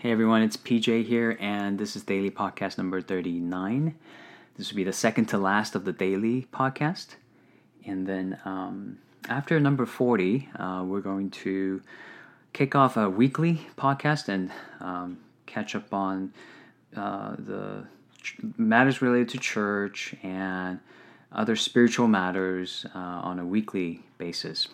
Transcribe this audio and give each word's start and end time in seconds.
Hey 0.00 0.12
everyone, 0.12 0.42
it's 0.42 0.56
PJ 0.56 1.06
here, 1.06 1.36
and 1.40 1.76
this 1.76 1.96
is 1.96 2.04
Daily 2.04 2.30
Podcast 2.30 2.78
number 2.78 3.00
39. 3.00 3.96
This 4.56 4.70
will 4.70 4.76
be 4.76 4.84
the 4.84 4.92
second 4.92 5.24
to 5.30 5.38
last 5.38 5.74
of 5.74 5.84
the 5.84 5.92
daily 5.92 6.46
podcast. 6.52 7.16
And 7.84 8.06
then 8.06 8.38
um, 8.44 8.98
after 9.28 9.58
number 9.58 9.86
40, 9.86 10.50
uh, 10.56 10.84
we're 10.86 11.00
going 11.00 11.30
to 11.42 11.82
kick 12.52 12.76
off 12.76 12.96
a 12.96 13.10
weekly 13.10 13.66
podcast 13.76 14.28
and 14.28 14.52
um, 14.78 15.18
catch 15.46 15.74
up 15.74 15.92
on 15.92 16.32
uh, 16.96 17.34
the 17.36 17.84
ch- 18.22 18.36
matters 18.56 19.02
related 19.02 19.30
to 19.30 19.38
church 19.38 20.14
and 20.22 20.78
other 21.32 21.56
spiritual 21.56 22.06
matters 22.06 22.86
uh, 22.94 22.98
on 22.98 23.40
a 23.40 23.44
weekly 23.44 24.04
basis. 24.16 24.68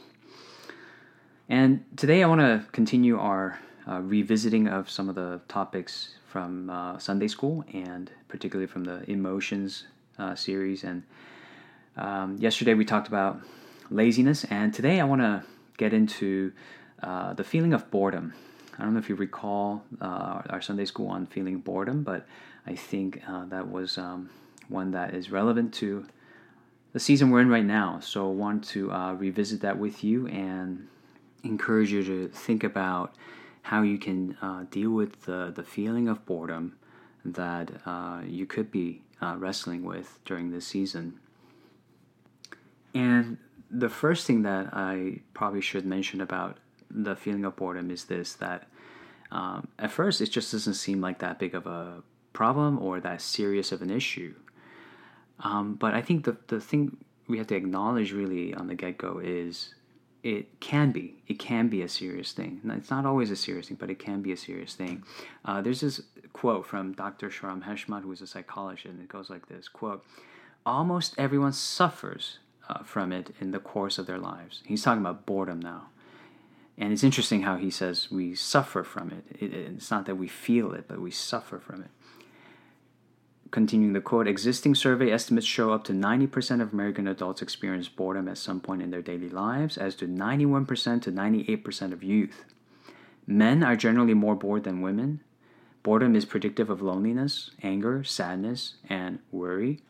And 1.49 1.83
today 1.97 2.23
I 2.23 2.27
want 2.27 2.43
to 2.43 2.71
continue 2.73 3.19
our 3.19 3.59
uh, 3.89 4.01
revisiting 4.01 4.67
of 4.69 4.89
some 4.91 5.09
of 5.09 5.15
the 5.15 5.41
topics 5.49 6.15
from 6.27 6.71
uh, 6.71 6.99
Sunday 6.99 7.29
school 7.29 7.65
and 7.73 8.11
particularly 8.29 8.67
from 8.67 8.85
the 8.85 9.09
emotions 9.11 9.85
uh, 10.19 10.35
series. 10.35 10.85
And 10.85 11.03
um, 11.97 12.37
yesterday 12.39 12.75
we 12.75 12.85
talked 12.85 13.09
about 13.09 13.41
laziness, 13.91 14.45
and 14.45 14.73
today 14.73 15.01
I 15.01 15.05
want 15.05 15.21
to 15.21 15.45
get 15.77 15.93
into 15.93 16.53
uh, 17.03 17.35
the 17.35 17.45
feeling 17.45 17.73
of 17.73 17.91
boredom. 17.91 18.33
I 18.79 18.83
don't 18.83 18.95
know 18.95 18.99
if 18.99 19.09
you 19.09 19.15
recall 19.15 19.85
uh, 20.01 20.43
our 20.51 20.61
Sunday 20.61 20.85
school 20.85 21.09
on 21.09 21.27
feeling 21.27 21.59
boredom, 21.59 22.03
but 22.03 22.27
I 22.67 22.75
think 22.75 23.23
uh, 23.29 23.45
that 23.47 23.71
was 23.71 23.99
um, 23.99 24.31
one 24.69 24.91
that 24.93 25.15
is 25.15 25.31
relevant 25.31 25.75
to 25.75 26.07
the 26.93 27.01
season 27.01 27.31
we're 27.31 27.41
in 27.41 27.49
right 27.49 27.65
now. 27.65 28.01
So 28.01 28.29
I 28.29 28.33
want 28.33 28.65
to 28.69 28.91
revisit 29.17 29.61
that 29.61 29.79
with 29.79 30.03
you 30.03 30.27
and 30.29 30.89
encourage 31.45 31.93
you 31.93 32.03
to 32.05 32.29
think 32.29 32.65
about 32.65 33.15
how 33.65 33.81
you 33.81 33.97
can 33.97 34.37
uh, 34.43 34.65
deal 34.71 34.91
with 34.91 35.23
the, 35.23 35.51
the 35.57 35.63
feeling 35.63 36.07
of 36.07 36.25
boredom 36.27 36.77
that 37.25 37.71
uh, 37.87 38.21
you 38.27 38.45
could 38.45 38.71
be 38.71 39.01
uh, 39.23 39.35
wrestling 39.39 39.83
with 39.83 40.19
during 40.27 40.51
this 40.51 40.67
season. 40.67 41.19
And 42.95 43.39
the 43.71 43.89
first 43.89 44.27
thing 44.27 44.43
that 44.43 44.69
I 44.75 45.21
probably 45.33 45.63
should 45.63 45.87
mention 45.87 46.21
about 46.21 46.59
the 46.91 47.17
feeling 47.17 47.47
of 47.47 47.57
boredom 47.57 47.91
is 47.91 48.05
this 48.05 48.35
that 48.35 48.69
um, 49.33 49.67
at 49.79 49.91
first 49.91 50.21
it 50.21 50.27
just 50.27 50.53
doesn't 50.53 50.75
seem 50.75 51.01
like 51.01 51.21
that 51.21 51.39
big 51.39 51.55
of 51.55 51.67
a 51.67 52.03
problem 52.35 52.79
or 52.79 53.01
that 53.01 53.23
serious 53.23 53.73
of 53.73 53.81
an 53.81 53.91
issue. 53.91 54.35
Um, 55.41 55.77
but 55.77 55.95
I 55.95 56.03
think 56.03 56.27
the, 56.27 56.37
the 56.49 56.61
thing 56.61 56.99
we 57.29 57.39
have 57.39 57.47
to 57.47 57.57
acknowledge 57.57 58.13
really 58.13 58.53
on 58.53 58.67
the 58.67 58.75
get 58.75 58.99
go 58.99 59.21
is 59.25 59.75
it 60.25 60.59
can 60.59 60.91
be. 60.91 61.23
It 61.29 61.39
can 61.39 61.69
be 61.69 61.83
a 61.83 61.89
serious 61.89 62.33
thing. 62.33 62.63
It's 62.65 62.91
not 62.91 63.05
always 63.05 63.31
a 63.31 63.37
serious 63.37 63.69
thing 63.69 63.77
but 63.79 63.91
it 63.91 63.99
can 63.99 64.23
be 64.23 64.33
a 64.33 64.37
serious 64.37 64.75
thing. 64.75 65.05
Uh, 65.45 65.61
there's 65.61 65.81
this 65.81 66.01
quote 66.33 66.67
from 66.67 66.93
dr 66.95 67.29
shahram 67.29 67.63
heshmat 67.63 68.03
who 68.03 68.11
is 68.11 68.21
a 68.21 68.27
psychologist 68.27 68.87
and 68.87 69.01
it 69.01 69.09
goes 69.09 69.31
like 69.31 69.47
this 69.47 69.69
quote 69.69 70.05
almost 70.67 71.15
everyone 71.17 71.53
suffers 71.53 72.39
uh, 72.69 72.83
from 72.83 73.13
it 73.13 73.33
in 73.41 73.53
the 73.53 73.61
course 73.61 73.99
of 73.99 74.07
their 74.07 74.19
lives. 74.19 74.63
He's 74.65 74.83
talking 74.83 75.03
about 75.03 75.27
boredom 75.27 75.61
now. 75.61 75.89
And 76.77 76.93
it's 76.93 77.05
interesting 77.05 77.43
how 77.43 77.57
he 77.57 77.71
says 77.71 78.11
we 78.11 78.35
suffer 78.35 78.83
from 78.83 79.11
it. 79.11 79.25
it 79.39 79.55
it's 79.55 79.91
not 79.91 80.07
that 80.07 80.17
we 80.17 80.27
feel 80.27 80.73
it 80.73 80.89
but 80.89 81.01
we 81.01 81.11
suffer 81.11 81.61
from 81.61 81.83
it 81.83 81.91
Continuing 83.55 83.93
the 83.93 84.01
quote, 84.01 84.27
existing 84.27 84.75
survey 84.75 85.13
estimates 85.13 85.47
show 85.47 85.73
up 85.73 85.85
to 85.85 85.93
90% 85.93 86.61
of 86.61 86.73
American 86.73 87.07
adults 87.07 87.41
experience 87.41 87.89
boredom 87.89 88.27
at 88.27 88.37
some 88.37 88.61
point 88.61 88.83
in 88.83 88.91
their 88.91 89.01
daily 89.01 89.29
lives, 89.29 89.79
as 89.79 89.95
do 89.95 90.09
91% 90.09 90.67
to 91.03 91.13
98% 91.13 91.93
of 91.93 92.03
youth. 92.03 92.47
Men 93.29 93.63
are 93.63 93.77
generally 93.77 94.13
more 94.13 94.35
bored 94.35 94.65
than 94.65 94.83
women. 94.83 95.21
Boredom 95.85 96.17
is 96.17 96.25
predictive 96.25 96.69
of 96.69 96.83
loneliness, 96.83 97.53
anger, 97.63 98.03
sadness, 98.03 98.75
and 98.89 99.21
worry. 99.31 99.83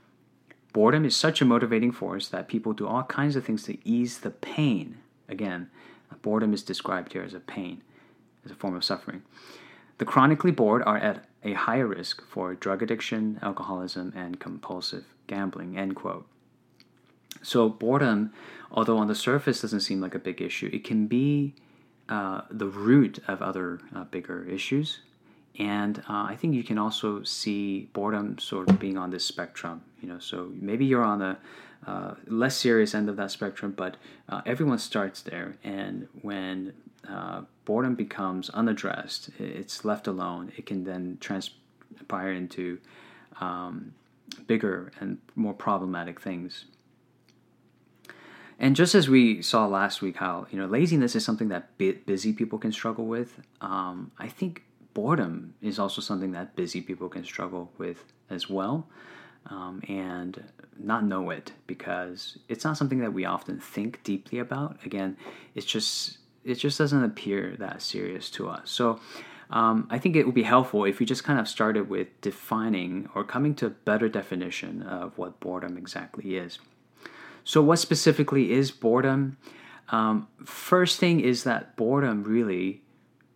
Boredom 0.75 1.07
is 1.07 1.17
such 1.17 1.41
a 1.41 1.47
motivating 1.47 1.91
force 1.91 2.29
that 2.29 2.49
people 2.49 2.75
do 2.75 2.87
all 2.87 3.05
kinds 3.05 3.35
of 3.35 3.47
things 3.47 3.63
to 3.63 3.79
ease 3.89 4.19
the 4.19 4.31
pain. 4.31 4.99
Again, 5.27 5.71
boredom 6.21 6.53
is 6.53 6.63
described 6.63 7.15
here 7.15 7.23
as 7.23 7.33
a 7.33 7.41
pain, 7.41 7.81
as 8.45 8.51
a 8.51 8.57
form 8.57 8.77
of 8.77 8.85
suffering. 8.85 9.23
The 9.97 10.05
chronically 10.05 10.51
bored 10.51 10.83
are 10.85 10.99
at 10.99 11.25
a 11.45 11.53
higher 11.53 11.87
risk 11.87 12.23
for 12.27 12.55
drug 12.55 12.83
addiction, 12.83 13.39
alcoholism, 13.43 14.13
and 14.17 14.41
compulsive 14.41 15.05
gambling. 15.27 15.79
End 15.79 15.95
quote. 15.95 16.27
So 17.43 17.69
boredom, 17.69 18.33
although 18.71 18.99
on 18.99 19.07
the 19.07 19.15
surface 19.15 19.61
doesn't 19.61 19.81
seem 19.81 20.01
like 20.01 20.15
a 20.15 20.19
big 20.19 20.41
issue, 20.41 20.71
it 20.73 20.85
can 20.85 21.07
be 21.07 21.55
uh, 22.09 22.43
the 22.51 22.67
root 22.67 23.19
of 23.29 23.43
other 23.43 23.81
uh, 23.95 24.05
bigger 24.05 24.45
issues. 24.45 25.01
And 25.59 25.99
uh, 26.09 26.25
I 26.29 26.37
think 26.37 26.55
you 26.55 26.65
can 26.65 26.79
also 26.79 27.23
see 27.23 27.89
boredom 27.93 28.39
sort 28.39 28.69
of 28.69 28.79
being 28.81 28.99
on 28.99 29.11
this 29.11 29.25
spectrum. 29.25 29.83
You 30.01 30.09
know, 30.09 30.19
so 30.19 30.51
maybe 30.55 30.85
you're 30.85 31.05
on 31.05 31.21
the 31.21 31.37
uh, 31.87 32.15
less 32.27 32.57
serious 32.57 32.95
end 32.95 33.09
of 33.09 33.17
that 33.17 33.31
spectrum, 33.31 33.73
but 33.77 33.97
uh, 34.29 34.41
everyone 34.47 34.79
starts 34.79 35.23
there. 35.23 35.57
And 35.63 36.09
when 36.23 36.73
uh, 37.09 37.43
boredom 37.65 37.95
becomes 37.95 38.51
unaddressed, 38.51 39.31
it's 39.39 39.85
left 39.85 40.07
alone, 40.07 40.53
it 40.57 40.67
can 40.67 40.85
then 40.85 41.19
transpire 41.21 42.33
into 42.33 42.79
um, 43.41 43.95
bigger 44.47 44.93
and 45.01 45.19
more 45.35 45.55
problematic 45.55 46.21
things. 46.21 46.67
And 48.59 48.77
just 48.77 48.95
as 48.95 49.09
we 49.09 49.43
saw 49.43 49.67
last 49.67 50.01
week, 50.01 50.17
how 50.17 50.47
you 50.51 50.59
know 50.59 50.67
laziness 50.67 51.17
is 51.17 51.25
something 51.25 51.49
that 51.49 51.77
busy 51.79 52.33
people 52.33 52.59
can 52.59 52.73
struggle 52.73 53.07
with. 53.07 53.41
Um, 53.61 54.13
I 54.19 54.29
think 54.29 54.63
boredom 54.95 55.55
is 55.61 55.79
also 55.79 56.01
something 56.01 56.33
that 56.33 56.55
busy 56.55 56.81
people 56.81 57.09
can 57.09 57.25
struggle 57.25 57.73
with 57.79 58.05
as 58.31 58.49
well, 58.49 58.89
um, 59.47 59.83
and 59.89 60.45
not 60.79 61.05
know 61.05 61.31
it 61.31 61.53
because 61.67 62.39
it's 62.49 62.65
not 62.65 62.77
something 62.77 63.01
that 63.01 63.13
we 63.13 63.25
often 63.25 63.59
think 63.59 64.03
deeply 64.05 64.39
about. 64.39 64.79
Again, 64.85 65.17
it's 65.55 65.67
just 65.67 66.19
it 66.45 66.57
just 66.57 66.79
doesn't 66.79 67.05
appear 67.05 67.57
that 67.59 67.83
serious 67.83 68.31
to 68.31 68.49
us. 68.49 68.71
So 68.71 69.01
um, 69.51 69.87
I 69.91 69.99
think 69.99 70.17
it 70.17 70.25
would 70.25 70.35
be 70.35 70.43
helpful 70.43 70.85
if 70.85 70.99
we 70.99 71.07
just 71.07 71.25
kind 71.25 71.39
of 71.39 71.49
started 71.49 71.89
with 71.89 72.09
defining 72.21 73.09
or 73.15 73.25
coming 73.25 73.55
to 73.57 73.67
a 73.67 73.71
better 73.71 74.09
definition 74.09 74.83
of 74.83 75.17
what 75.19 75.41
boredom 75.41 75.77
exactly 75.77 76.37
is. 76.37 76.59
So, 77.45 77.61
what 77.61 77.79
specifically 77.79 78.53
is 78.53 78.71
boredom? 78.71 79.37
Um, 79.91 80.29
first 80.45 80.99
thing 80.99 81.21
is 81.21 81.45
that 81.45 81.77
boredom 81.77 82.25
really 82.25 82.81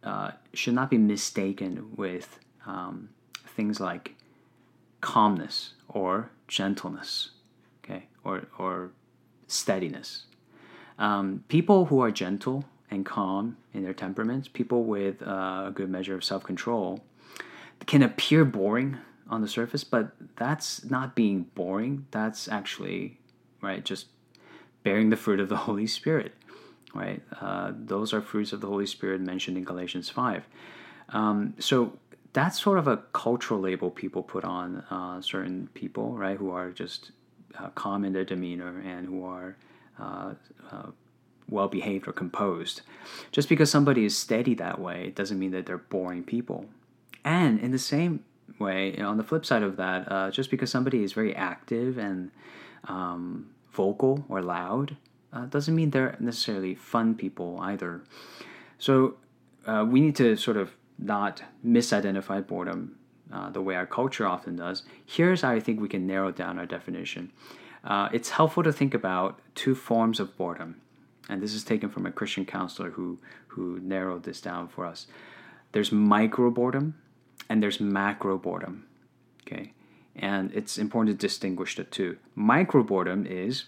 uh, 0.03 0.33
should 0.55 0.73
not 0.75 0.89
be 0.89 0.97
mistaken 0.97 1.95
with 1.95 2.39
um, 2.67 3.11
things 3.47 3.81
like 3.81 4.15
calmness 5.03 5.75
or 5.89 6.31
gentleness, 6.49 7.31
okay, 7.85 8.07
or, 8.25 8.47
or 8.57 8.93
steadiness. 9.47 10.25
Um, 10.99 11.45
people 11.49 11.87
who 11.87 12.01
are 12.01 12.11
gentle 12.11 12.65
and 12.91 13.04
calm 13.04 13.56
in 13.75 13.82
their 13.82 13.94
temperaments, 13.94 14.49
people 14.49 14.84
with 14.84 15.22
uh, 15.22 15.65
a 15.66 15.72
good 15.75 15.91
measure 15.91 16.15
of 16.15 16.25
self 16.25 16.44
control, 16.44 17.03
can 17.87 18.03
appear 18.03 18.44
boring 18.44 18.99
on 19.28 19.43
the 19.43 19.49
surface, 19.49 19.84
but 19.84 20.12
that's 20.37 20.84
not 20.84 21.15
being 21.15 21.43
boring. 21.54 22.06
That's 22.10 22.48
actually, 22.48 23.19
right, 23.60 23.84
just 23.84 24.06
bearing 24.82 25.10
the 25.10 25.16
fruit 25.16 25.41
of 25.41 25.48
the 25.48 25.56
Holy 25.69 25.87
Spirit, 25.87 26.34
right? 26.94 27.22
Uh, 27.41 27.72
those 27.75 28.12
are 28.12 28.21
fruits 28.21 28.53
of 28.53 28.60
the 28.60 28.66
Holy 28.66 28.87
Spirit 28.87 29.21
mentioned 29.21 29.56
in 29.56 29.65
Galatians 29.65 30.09
5. 30.09 30.47
Um, 31.10 31.54
so 31.59 31.98
that's 32.32 32.60
sort 32.60 32.78
of 32.78 32.87
a 32.87 32.98
cultural 33.12 33.60
label 33.60 33.91
people 33.91 34.22
put 34.22 34.44
on 34.44 34.84
uh, 34.91 35.21
certain 35.21 35.69
people, 35.75 36.12
right, 36.16 36.37
who 36.37 36.50
are 36.50 36.71
just 36.71 37.10
uh, 37.59 37.69
calm 37.71 38.04
in 38.04 38.12
their 38.12 38.25
demeanor 38.25 38.81
and 38.81 39.06
who 39.06 39.25
are 39.25 39.56
uh, 39.98 40.34
uh, 40.71 40.87
well 41.48 41.69
behaved 41.69 42.06
or 42.06 42.12
composed. 42.12 42.82
Just 43.32 43.48
because 43.48 43.70
somebody 43.70 44.04
is 44.04 44.16
steady 44.16 44.54
that 44.54 44.81
way 44.81 45.10
doesn't 45.10 45.38
mean 45.38 45.50
that 45.53 45.66
they're 45.66 45.78
boring 45.78 46.25
people. 46.25 46.66
And 47.24 47.59
in 47.60 47.71
the 47.71 47.78
same 47.78 48.24
way, 48.59 48.97
on 48.98 49.16
the 49.16 49.24
flip 49.24 49.45
side 49.45 49.62
of 49.62 49.77
that, 49.77 50.10
uh, 50.10 50.30
just 50.30 50.50
because 50.50 50.71
somebody 50.71 51.03
is 51.03 51.12
very 51.12 51.34
active 51.34 51.98
and 51.98 52.30
um, 52.84 53.50
vocal 53.72 54.24
or 54.28 54.42
loud 54.42 54.97
uh, 55.33 55.47
doesn't 55.47 55.74
mean 55.74 55.91
they're 55.91 56.16
necessarily 56.21 56.74
fun 56.74 57.15
people 57.15 57.59
either. 57.60 58.03
So 58.78 59.16
uh, 59.66 59.84
we 59.89 60.01
need 60.01 60.16
to 60.16 60.36
sort 60.36 60.56
of 60.56 60.72
not 60.98 61.42
misidentify 61.65 62.47
boredom 62.47 62.97
uh, 63.33 63.51
the 63.51 63.60
way 63.60 63.74
our 63.74 63.86
culture 63.86 64.27
often 64.27 64.56
does. 64.56 64.83
Here's 65.04 65.42
how 65.42 65.51
I 65.51 65.60
think 65.60 65.80
we 65.80 65.89
can 65.89 66.06
narrow 66.06 66.33
down 66.33 66.59
our 66.59 66.66
definition. 66.66 67.30
Uh, 67.84 68.09
it's 68.12 68.30
helpful 68.30 68.62
to 68.62 68.72
think 68.72 68.94
about 68.94 69.41
two 69.54 69.74
forms 69.74 70.18
of 70.18 70.36
boredom 70.36 70.80
and 71.28 71.42
this 71.42 71.54
is 71.54 71.63
taken 71.65 71.89
from 71.91 72.07
a 72.07 72.13
Christian 72.13 72.45
counselor 72.45 72.91
who 72.91 73.19
who 73.48 73.78
narrowed 73.80 74.22
this 74.22 74.41
down 74.41 74.69
for 74.69 74.86
us. 74.86 75.07
There's 75.72 75.92
micro 75.92 76.51
boredom 76.51 76.95
and 77.48 77.63
there's 77.63 77.80
macro 77.80 78.39
boredom. 78.39 78.86
Okay, 79.42 79.72
and 80.16 80.53
it's 80.53 80.78
important 80.78 81.19
to 81.19 81.27
distinguish 81.27 81.77
the 81.77 81.84
two. 81.84 82.16
Micro 82.34 82.83
boredom 82.83 83.27
is 83.27 83.66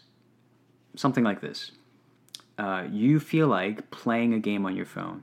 something 0.96 1.24
like 1.24 1.40
this: 1.40 1.72
uh, 2.58 2.84
you 2.90 3.20
feel 3.20 3.48
like 3.48 3.90
playing 3.90 4.34
a 4.34 4.38
game 4.38 4.66
on 4.66 4.76
your 4.76 4.86
phone 4.86 5.22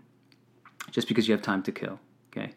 just 0.92 1.08
because 1.08 1.28
you 1.28 1.34
have 1.34 1.42
time 1.42 1.64
to 1.64 1.72
kill. 1.72 2.00
Okay, 2.32 2.54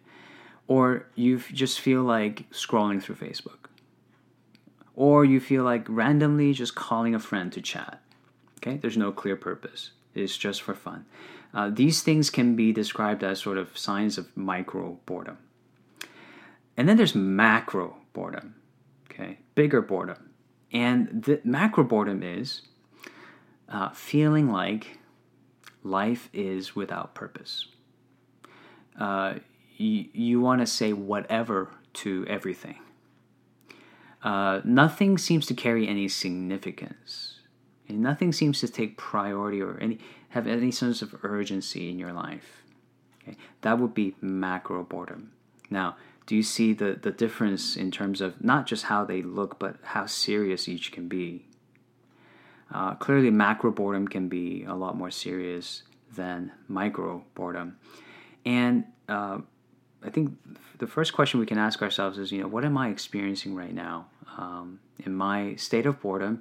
or 0.69 1.07
you 1.15 1.39
just 1.39 1.81
feel 1.81 2.03
like 2.03 2.49
scrolling 2.51 3.03
through 3.03 3.17
Facebook, 3.17 3.69
or 4.95 5.25
you 5.25 5.41
feel 5.41 5.65
like 5.65 5.87
randomly 5.89 6.53
just 6.53 6.75
calling 6.75 7.15
a 7.15 7.19
friend 7.19 7.53
to 7.53 7.61
chat. 7.61 8.03
Okay, 8.63 8.77
there's 8.77 8.97
no 8.97 9.11
clear 9.11 9.37
purpose, 9.37 9.93
it's 10.15 10.37
just 10.37 10.61
for 10.61 10.75
fun. 10.75 11.07
Uh, 11.55 11.71
these 11.71 12.03
things 12.03 12.29
can 12.29 12.55
be 12.55 12.73
described 12.73 13.25
as 13.25 13.41
sort 13.41 13.57
of 13.57 13.77
signs 13.77 14.19
of 14.19 14.37
micro 14.37 14.99
boredom. 15.07 15.39
And 16.77 16.89
then 16.89 16.97
there's 16.97 17.15
macro 17.15 17.97
boredom, 18.13 18.55
okay, 19.11 19.39
bigger 19.55 19.81
boredom. 19.81 20.31
And 20.73 21.25
the 21.25 21.41
macro 21.43 21.85
boredom 21.85 22.23
is 22.23 22.63
uh, 23.69 23.91
feeling 23.91 24.51
like 24.51 24.99
life 25.83 26.29
is 26.33 26.77
without 26.77 27.15
purpose. 27.15 27.67
Uh, 28.99 29.35
you, 29.77 30.07
you 30.13 30.41
want 30.41 30.61
to 30.61 30.67
say 30.67 30.93
whatever 30.93 31.71
to 31.95 32.27
everything. 32.29 32.79
Uh, 34.23 34.61
nothing 34.65 35.17
seems 35.17 35.47
to 35.47 35.55
carry 35.55 35.89
any 35.89 36.07
significance. 36.07 37.40
And 37.91 38.03
nothing 38.03 38.33
seems 38.33 38.61
to 38.61 38.69
take 38.69 38.97
priority 38.97 39.61
or 39.61 39.77
any 39.79 39.99
have 40.31 40.47
any 40.47 40.71
sense 40.71 41.03
of 41.03 41.25
urgency 41.25 41.91
in 41.91 41.99
your 41.99 42.13
life. 42.13 42.63
Okay? 43.23 43.37
That 43.63 43.81
would 43.81 43.95
be 43.95 44.15
macro 44.21 44.85
boredom. 44.85 45.33
Now, 45.71 45.97
do 46.27 46.37
you 46.37 46.45
see 46.45 46.73
the, 46.73 46.97
the 47.03 47.11
difference 47.11 47.77
in 47.77 47.91
terms 47.91 48.21
of 48.21 48.43
not 48.43 48.67
just 48.67 48.85
how 48.85 49.05
they 49.05 49.23
look, 49.23 49.59
but 49.59 49.75
how 49.83 50.07
serious 50.07 50.69
each 50.69 50.93
can 50.93 51.09
be? 51.09 51.47
Uh, 52.73 52.95
clearly, 52.95 53.31
macro 53.31 53.73
boredom 53.73 54.07
can 54.07 54.29
be 54.29 54.63
a 54.63 54.75
lot 54.75 54.97
more 54.97 55.11
serious 55.11 55.83
than 56.15 56.53
micro 56.69 57.25
boredom. 57.35 57.77
And 58.47 58.85
uh, 59.09 59.39
I 60.05 60.11
think 60.11 60.39
the 60.79 60.87
first 60.87 61.13
question 61.13 61.41
we 61.41 61.47
can 61.47 61.59
ask 61.59 61.83
ourselves 61.83 62.19
is, 62.19 62.31
you 62.31 62.41
know, 62.41 62.47
what 62.47 62.65
am 62.65 62.79
I 62.79 62.91
experiencing 62.91 63.57
right 63.57 63.75
now? 63.75 64.07
Um, 64.39 64.79
in 65.05 65.13
my 65.13 65.57
state 65.57 65.87
of 65.87 66.01
boredom, 66.01 66.41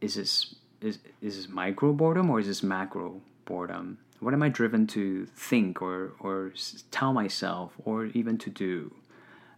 is 0.00 0.14
this 0.14 0.54
is 0.80 0.98
is 1.20 1.36
this 1.36 1.48
micro 1.48 1.92
boredom 1.92 2.30
or 2.30 2.40
is 2.40 2.46
this 2.46 2.62
macro 2.62 3.20
boredom? 3.44 3.98
What 4.20 4.34
am 4.34 4.42
I 4.42 4.48
driven 4.48 4.86
to 4.88 5.26
think 5.26 5.80
or 5.80 6.12
or 6.20 6.52
tell 6.90 7.12
myself 7.12 7.72
or 7.84 8.06
even 8.06 8.38
to 8.38 8.50
do, 8.50 8.94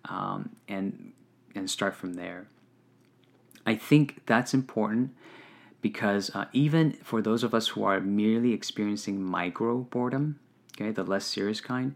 um, 0.09 0.51
and 0.69 1.13
and 1.55 1.71
start 1.71 1.95
from 1.95 2.15
there. 2.15 2.47
I 3.67 3.75
think 3.75 4.23
that's 4.27 4.55
important 4.55 5.15
because 5.81 6.31
uh, 6.35 6.47
even 6.53 6.93
for 7.03 7.23
those 7.23 7.43
of 7.43 7.55
us 7.55 7.69
who 7.69 7.85
are 7.85 8.01
merely 8.01 8.53
experiencing 8.53 9.23
micro 9.23 9.79
boredom, 9.79 10.39
okay, 10.75 10.91
the 10.91 11.05
less 11.05 11.25
serious 11.25 11.61
kind, 11.61 11.95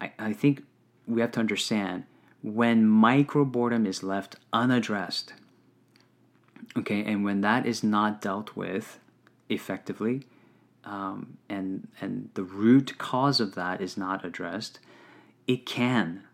I, 0.00 0.12
I 0.18 0.32
think 0.32 0.64
we 1.06 1.20
have 1.20 1.32
to 1.32 1.40
understand 1.40 2.04
when 2.42 2.86
micro 2.86 3.44
boredom 3.44 3.86
is 3.86 4.02
left 4.02 4.36
unaddressed, 4.52 5.32
okay, 6.76 7.04
and 7.04 7.24
when 7.24 7.40
that 7.42 7.66
is 7.66 7.82
not 7.82 8.20
dealt 8.20 8.56
with 8.56 8.98
effectively, 9.48 10.22
um, 10.84 11.38
and 11.48 11.88
and 12.00 12.30
the 12.34 12.42
root 12.42 12.98
cause 12.98 13.40
of 13.40 13.54
that 13.54 13.80
is 13.80 13.96
not 13.96 14.24
addressed, 14.24 14.80
it 15.46 15.66
can 15.66 16.24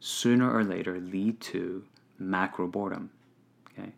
sooner 0.00 0.50
or 0.50 0.64
later 0.64 0.98
lead 0.98 1.40
to 1.40 1.84
macro 2.18 2.66
boredom. 2.66 3.10
Okay, 3.72 3.92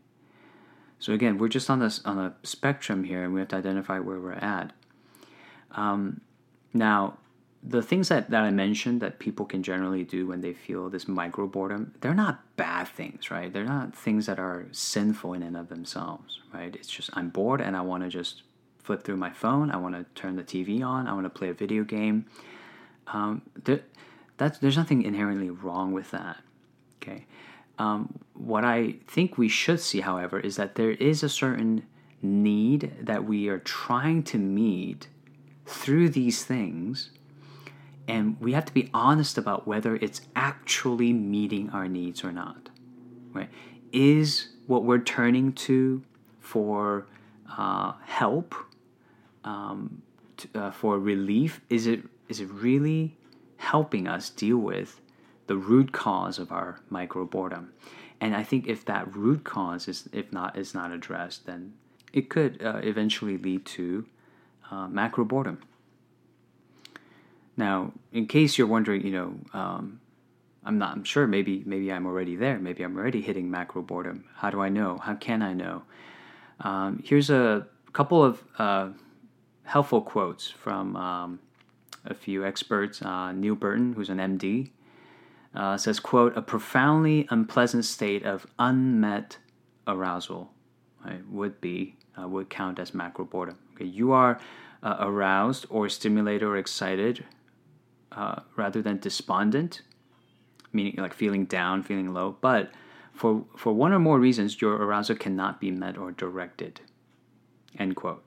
so 0.98 1.12
again, 1.12 1.38
we're 1.38 1.48
just 1.48 1.70
on 1.70 1.78
this 1.78 2.00
on 2.04 2.18
a 2.18 2.34
spectrum 2.42 3.04
here, 3.04 3.24
and 3.24 3.32
we 3.32 3.40
have 3.40 3.48
to 3.48 3.56
identify 3.56 3.98
where 3.98 4.20
we're 4.20 4.32
at. 4.32 4.72
Um, 5.72 6.20
now, 6.74 7.18
the 7.62 7.82
things 7.82 8.08
that, 8.08 8.30
that 8.30 8.42
I 8.42 8.50
mentioned 8.50 9.00
that 9.02 9.20
people 9.20 9.46
can 9.46 9.62
generally 9.62 10.02
do 10.02 10.26
when 10.26 10.40
they 10.40 10.52
feel 10.52 10.90
this 10.90 11.06
micro 11.06 11.46
boredom, 11.46 11.94
they're 12.00 12.14
not 12.14 12.42
bad 12.56 12.88
things, 12.88 13.30
right? 13.30 13.52
They're 13.52 13.64
not 13.64 13.94
things 13.94 14.26
that 14.26 14.40
are 14.40 14.66
sinful 14.72 15.34
in 15.34 15.42
and 15.44 15.56
of 15.56 15.68
themselves, 15.68 16.40
right? 16.52 16.74
It's 16.74 16.88
just 16.88 17.10
I'm 17.12 17.28
bored 17.28 17.60
and 17.60 17.76
I 17.76 17.80
want 17.82 18.02
to 18.02 18.08
just 18.08 18.42
flip 18.82 19.04
through 19.04 19.16
my 19.16 19.30
phone. 19.30 19.70
I 19.70 19.76
want 19.76 19.94
to 19.94 20.04
turn 20.20 20.34
the 20.34 20.42
TV 20.42 20.84
on. 20.84 21.06
I 21.06 21.12
want 21.12 21.24
to 21.24 21.30
play 21.30 21.50
a 21.50 21.54
video 21.54 21.84
game. 21.84 22.26
Um, 23.06 23.42
there, 23.62 23.82
that's, 24.38 24.58
there's 24.58 24.76
nothing 24.76 25.02
inherently 25.02 25.50
wrong 25.50 25.92
with 25.92 26.10
that, 26.10 26.38
okay? 27.00 27.26
Um, 27.78 28.18
what 28.34 28.64
I 28.64 28.96
think 29.06 29.38
we 29.38 29.48
should 29.48 29.78
see, 29.78 30.00
however, 30.00 30.40
is 30.40 30.56
that 30.56 30.74
there 30.74 30.90
is 30.90 31.22
a 31.22 31.28
certain 31.28 31.84
need 32.22 32.92
that 33.00 33.24
we 33.24 33.48
are 33.48 33.58
trying 33.60 34.24
to 34.24 34.38
meet 34.38 35.06
through 35.64 36.08
these 36.08 36.44
things 36.44 37.10
and 38.08 38.36
we 38.40 38.52
have 38.52 38.64
to 38.64 38.74
be 38.74 38.90
honest 38.92 39.38
about 39.38 39.66
whether 39.66 39.96
it's 39.96 40.22
actually 40.34 41.12
meeting 41.12 41.70
our 41.70 41.88
needs 41.88 42.24
or 42.24 42.32
not 42.32 42.68
right? 43.32 43.48
Is 43.92 44.48
what 44.66 44.84
we're 44.84 45.00
turning 45.00 45.52
to 45.52 46.02
for 46.40 47.06
uh, 47.56 47.92
help 48.04 48.54
um, 49.44 50.02
uh, 50.54 50.70
for 50.70 50.98
relief 50.98 51.60
is 51.68 51.86
it 51.86 52.02
is 52.28 52.40
it 52.40 52.50
really 52.50 53.16
helping 53.58 54.08
us 54.08 54.30
deal 54.30 54.56
with 54.56 55.00
the 55.46 55.56
root 55.56 55.92
cause 55.92 56.38
of 56.38 56.50
our 56.50 56.80
micro 56.88 57.24
boredom 57.24 57.72
and 58.20 58.34
i 58.34 58.42
think 58.42 58.66
if 58.66 58.84
that 58.84 59.14
root 59.14 59.44
cause 59.44 59.86
is 59.86 60.08
if 60.12 60.32
not 60.32 60.56
is 60.56 60.74
not 60.74 60.90
addressed 60.90 61.46
then 61.46 61.72
it 62.12 62.28
could 62.28 62.60
uh, 62.62 62.80
eventually 62.82 63.36
lead 63.36 63.64
to 63.64 64.06
uh, 64.70 64.88
macro 64.88 65.24
boredom 65.24 65.60
now, 67.56 67.92
in 68.12 68.26
case 68.26 68.56
you're 68.56 68.66
wondering, 68.66 69.04
you 69.04 69.12
know, 69.12 69.34
um, 69.52 70.00
I'm 70.64 70.78
not. 70.78 70.96
I'm 70.96 71.04
sure. 71.04 71.26
Maybe 71.26 71.62
maybe 71.66 71.92
I'm 71.92 72.06
already 72.06 72.36
there. 72.36 72.58
Maybe 72.58 72.82
I'm 72.82 72.96
already 72.96 73.20
hitting 73.20 73.50
macro 73.50 73.82
boredom. 73.82 74.24
How 74.36 74.50
do 74.50 74.60
I 74.60 74.68
know? 74.68 74.98
How 74.98 75.14
can 75.14 75.42
I 75.42 75.52
know? 75.54 75.82
Um, 76.60 77.02
here's 77.04 77.30
a 77.30 77.66
couple 77.92 78.22
of 78.22 78.42
uh, 78.58 78.90
helpful 79.64 80.00
quotes 80.00 80.48
from 80.48 80.96
um, 80.96 81.40
a 82.04 82.14
few 82.14 82.46
experts. 82.46 83.02
Uh, 83.02 83.32
Neel 83.32 83.56
Burton, 83.56 83.94
who's 83.94 84.08
an 84.08 84.18
MD, 84.18 84.70
uh, 85.54 85.76
says, 85.76 85.98
"quote 85.98 86.36
A 86.36 86.42
profoundly 86.42 87.26
unpleasant 87.30 87.84
state 87.84 88.24
of 88.24 88.46
unmet 88.58 89.38
arousal 89.88 90.52
right, 91.04 91.26
would 91.28 91.60
be 91.60 91.96
uh, 92.20 92.28
would 92.28 92.48
count 92.50 92.78
as 92.78 92.94
macro 92.94 93.24
boredom. 93.24 93.58
Okay, 93.74 93.84
you 93.84 94.12
are 94.12 94.38
uh, 94.80 94.96
aroused 95.00 95.66
or 95.70 95.88
stimulated 95.88 96.44
or 96.44 96.56
excited." 96.56 97.24
Uh, 98.16 98.40
rather 98.56 98.82
than 98.82 98.98
despondent, 98.98 99.82
meaning 100.72 100.94
like 100.96 101.14
feeling 101.14 101.44
down, 101.44 101.82
feeling 101.82 102.12
low. 102.12 102.36
But 102.40 102.70
for 103.12 103.44
for 103.56 103.72
one 103.72 103.92
or 103.92 103.98
more 103.98 104.18
reasons, 104.18 104.60
your 104.60 104.74
arousal 104.74 105.16
cannot 105.16 105.60
be 105.60 105.70
met 105.70 105.98
or 105.98 106.12
directed. 106.12 106.80
End 107.78 107.96
quote. 107.96 108.22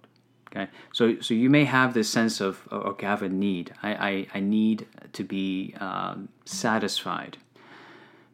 Okay, 0.51 0.69
so 0.93 1.19
so 1.19 1.33
you 1.33 1.49
may 1.49 1.65
have 1.65 1.93
this 1.93 2.09
sense 2.09 2.39
of 2.39 2.67
oh, 2.71 2.77
okay, 2.77 3.07
I 3.07 3.09
have 3.09 3.23
a 3.23 3.29
need. 3.29 3.73
I 3.83 3.93
I, 3.93 4.27
I 4.35 4.39
need 4.39 4.87
to 5.13 5.23
be 5.23 5.75
um, 5.79 6.29
satisfied, 6.45 7.37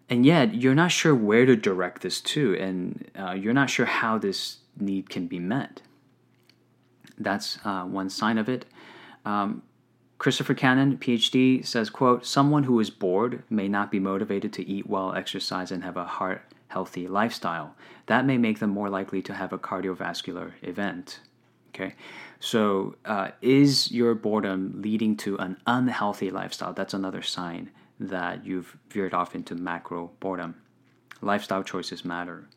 and 0.10 0.26
yet 0.26 0.54
you're 0.54 0.76
not 0.76 0.92
sure 0.92 1.16
where 1.16 1.46
to 1.46 1.56
direct 1.56 2.02
this 2.02 2.22
to, 2.22 2.56
and 2.58 3.10
uh, 3.18 3.32
you're 3.32 3.54
not 3.54 3.70
sure 3.70 3.86
how 3.86 4.18
this 4.18 4.58
need 4.78 5.10
can 5.10 5.28
be 5.28 5.40
met. 5.40 5.82
That's 7.18 7.60
uh, 7.64 7.84
one 7.84 8.10
sign 8.10 8.38
of 8.38 8.50
it. 8.50 8.66
Um, 9.26 9.64
Christopher 10.22 10.54
Cannon, 10.54 11.00
PhD, 11.00 11.66
says, 11.66 11.90
quote, 11.90 12.28
someone 12.28 12.66
who 12.66 12.80
is 12.80 12.92
bored 12.92 13.42
may 13.50 13.68
not 13.68 13.90
be 13.90 14.00
motivated 14.00 14.54
to 14.54 14.70
eat 14.70 14.86
well, 14.86 15.16
exercise, 15.16 15.72
and 15.72 15.84
have 15.84 15.98
a 15.98 16.06
heart 16.06 16.44
healthy 16.68 17.08
lifestyle. 17.08 17.74
That 18.06 18.28
may 18.28 18.38
make 18.38 18.60
them 18.60 18.70
more 18.70 18.88
likely 18.88 19.24
to 19.24 19.34
have 19.34 19.52
a 19.52 19.58
cardiovascular 19.58 20.52
event. 20.62 21.22
Okay, 21.70 21.96
so 22.40 22.98
uh, 23.04 23.30
is 23.42 23.92
your 23.92 24.14
boredom 24.14 24.84
leading 24.84 25.18
to 25.18 25.40
an 25.40 25.58
unhealthy 25.66 26.30
lifestyle? 26.30 26.72
That's 26.72 26.94
another 26.94 27.24
sign 27.24 27.72
that 28.00 28.46
you've 28.46 28.78
veered 28.92 29.16
off 29.16 29.34
into 29.34 29.56
macro 29.56 30.12
boredom. 30.20 30.54
Lifestyle 31.22 31.64
choices 31.64 32.06
matter. 32.06 32.48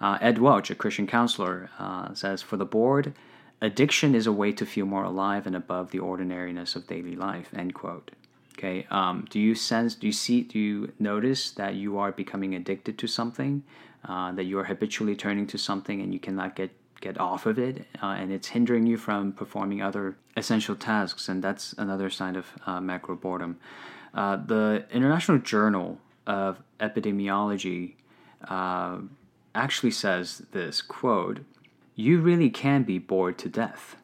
Uh, 0.00 0.16
Ed 0.20 0.38
Welch, 0.38 0.70
a 0.70 0.76
Christian 0.76 1.08
counselor, 1.08 1.70
uh, 1.76 2.14
says, 2.14 2.40
For 2.40 2.56
the 2.56 2.64
bored, 2.64 3.14
addiction 3.60 4.14
is 4.14 4.26
a 4.26 4.32
way 4.32 4.52
to 4.52 4.66
feel 4.66 4.86
more 4.86 5.04
alive 5.04 5.46
and 5.46 5.56
above 5.56 5.90
the 5.90 5.98
ordinariness 5.98 6.76
of 6.76 6.86
daily 6.86 7.16
life 7.16 7.50
end 7.54 7.74
quote. 7.74 8.10
Okay 8.56 8.86
um, 8.90 9.26
do 9.30 9.38
you 9.40 9.54
sense 9.54 9.94
do 9.94 10.06
you 10.06 10.12
see 10.12 10.42
do 10.42 10.58
you 10.58 10.92
notice 10.98 11.50
that 11.52 11.74
you 11.74 11.98
are 11.98 12.12
becoming 12.12 12.54
addicted 12.54 12.98
to 12.98 13.06
something 13.06 13.62
uh, 14.04 14.32
that 14.32 14.44
you 14.44 14.58
are 14.58 14.64
habitually 14.64 15.16
turning 15.16 15.46
to 15.46 15.58
something 15.58 16.00
and 16.00 16.12
you 16.12 16.20
cannot 16.20 16.56
get 16.56 16.70
get 17.00 17.18
off 17.18 17.46
of 17.46 17.58
it 17.58 17.86
uh, 18.02 18.06
and 18.06 18.30
it's 18.30 18.48
hindering 18.48 18.86
you 18.86 18.96
from 18.96 19.32
performing 19.32 19.82
other 19.82 20.16
essential 20.36 20.76
tasks? 20.76 21.28
And 21.28 21.42
that's 21.42 21.72
another 21.74 22.10
sign 22.10 22.36
of 22.36 22.46
uh, 22.66 22.80
macro 22.80 23.16
boredom. 23.16 23.58
Uh, 24.14 24.36
the 24.36 24.86
international 24.92 25.38
journal 25.38 25.98
of 26.26 26.62
epidemiology 26.80 27.94
uh, 28.48 28.98
actually 29.54 29.90
says 29.90 30.42
this 30.52 30.82
quote 30.82 31.40
you 32.00 32.20
really 32.20 32.50
can 32.50 32.82
be 32.82 32.98
bored 32.98 33.38
to 33.38 33.48
death. 33.48 33.96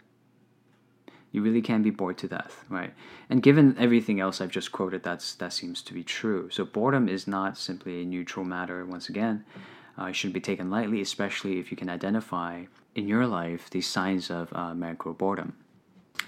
You 1.33 1.43
really 1.43 1.63
can 1.63 1.83
be 1.83 1.91
bored 1.91 2.19
to 2.19 2.29
death, 2.29 2.65
right? 2.69 2.95
And 3.29 3.43
given 3.43 3.77
everything 3.79 4.21
else 4.21 4.41
I've 4.41 4.51
just 4.51 4.73
quoted, 4.73 5.03
that's 5.03 5.35
that 5.35 5.53
seems 5.53 5.83
to 5.83 5.95
be 5.95 6.03
true. 6.03 6.49
So 6.51 6.65
boredom 6.65 7.09
is 7.09 7.27
not 7.27 7.59
simply 7.59 8.03
a 8.03 8.05
neutral 8.05 8.45
matter. 8.45 8.85
Once 8.87 9.09
again, 9.09 9.45
uh, 9.99 10.07
it 10.07 10.17
should 10.17 10.33
be 10.33 10.41
taken 10.41 10.71
lightly, 10.71 11.01
especially 11.01 11.59
if 11.59 11.71
you 11.71 11.77
can 11.77 11.91
identify 11.91 12.65
in 12.95 13.09
your 13.09 13.27
life 13.27 13.69
these 13.71 13.87
signs 13.87 14.31
of 14.31 14.53
uh, 14.53 14.75
macro 14.75 15.13
boredom. 15.13 15.55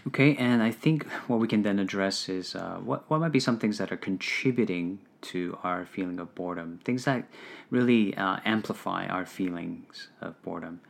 Okay, 0.06 0.37
and 0.37 0.62
I 0.62 0.70
think 0.70 1.06
what 1.26 1.38
we 1.38 1.48
can 1.48 1.62
then 1.62 1.78
address 1.78 2.28
is 2.28 2.54
uh, 2.54 2.78
what 2.84 3.08
what 3.08 3.20
might 3.20 3.32
be 3.32 3.40
some 3.40 3.58
things 3.58 3.78
that 3.78 3.92
are 3.92 3.96
contributing 3.96 4.98
to 5.20 5.58
our 5.62 5.87
feeling 5.87 6.18
of 6.20 6.34
boredom, 6.34 6.80
things 6.84 7.04
that 7.04 7.28
really 7.70 8.16
uh, 8.16 8.38
amplify 8.44 9.06
our 9.06 9.26
feelings 9.26 10.08
of 10.20 10.40
boredom. 10.42 10.80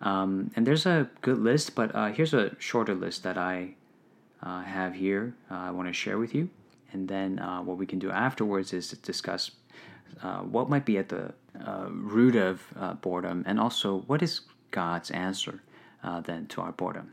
Um, 0.00 0.50
and 0.56 0.66
there's 0.66 0.86
a 0.86 1.10
good 1.20 1.38
list, 1.38 1.74
but 1.74 1.94
uh, 1.94 2.08
here's 2.08 2.32
a 2.32 2.56
shorter 2.58 2.94
list 2.94 3.22
that 3.22 3.36
I 3.36 3.74
uh, 4.42 4.62
have 4.62 4.94
here. 4.94 5.34
Uh, 5.50 5.54
I 5.54 5.70
want 5.70 5.88
to 5.88 5.92
share 5.92 6.18
with 6.18 6.34
you, 6.34 6.48
and 6.92 7.08
then 7.08 7.38
uh, 7.38 7.60
what 7.60 7.76
we 7.76 7.86
can 7.86 7.98
do 7.98 8.10
afterwards 8.10 8.72
is 8.72 8.90
discuss 8.90 9.50
what 10.42 10.68
might 10.68 10.84
be 10.84 10.98
at 10.98 11.08
the 11.08 11.32
root 11.90 12.36
of 12.36 12.62
boredom, 13.00 13.44
and 13.46 13.60
also 13.60 14.00
what 14.06 14.22
is 14.22 14.40
God's 14.70 15.10
answer 15.10 15.62
then 16.24 16.46
to 16.46 16.60
our 16.60 16.72
boredom. 16.72 17.12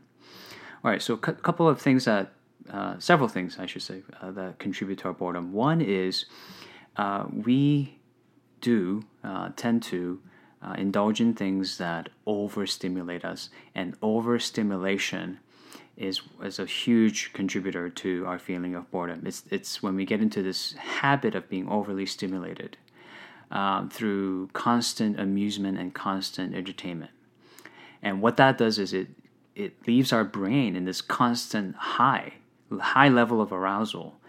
All 0.84 0.90
right, 0.90 1.02
so 1.02 1.14
a 1.14 1.18
couple 1.18 1.68
of 1.68 1.80
things 1.80 2.04
that, 2.04 2.32
uh, 2.70 2.98
several 2.98 3.28
things 3.28 3.58
I 3.58 3.66
should 3.66 3.82
say, 3.82 4.02
uh, 4.22 4.30
that 4.32 4.58
contribute 4.60 4.98
to 5.00 5.08
our 5.08 5.12
boredom. 5.12 5.52
One 5.52 5.80
is 5.80 6.26
uh, 6.96 7.24
we 7.32 7.98
do 8.60 9.04
uh, 9.24 9.50
tend 9.56 9.82
to 9.84 10.20
uh, 10.62 10.74
indulge 10.76 11.20
in 11.20 11.34
things 11.34 11.78
that 11.78 12.08
overstimulate 12.26 13.24
us, 13.24 13.50
and 13.74 13.96
overstimulation 14.02 15.38
is 15.96 16.20
is 16.42 16.58
a 16.58 16.64
huge 16.64 17.32
contributor 17.32 17.88
to 17.90 18.24
our 18.26 18.38
feeling 18.38 18.74
of 18.74 18.90
boredom. 18.90 19.22
It's 19.26 19.44
it's 19.50 19.82
when 19.82 19.96
we 19.96 20.04
get 20.04 20.20
into 20.20 20.42
this 20.42 20.72
habit 20.74 21.34
of 21.34 21.48
being 21.48 21.68
overly 21.68 22.06
stimulated 22.06 22.76
um, 23.50 23.90
through 23.90 24.48
constant 24.52 25.18
amusement 25.18 25.78
and 25.78 25.94
constant 25.94 26.54
entertainment. 26.54 27.10
And 28.02 28.22
what 28.22 28.36
that 28.36 28.58
does 28.58 28.78
is 28.78 28.92
it 28.92 29.08
it 29.54 29.86
leaves 29.86 30.12
our 30.12 30.24
brain 30.24 30.76
in 30.76 30.84
this 30.84 31.00
constant 31.00 31.74
high, 31.74 32.34
high 32.80 33.08
level 33.08 33.40
of 33.40 33.52
arousal, 33.52 34.20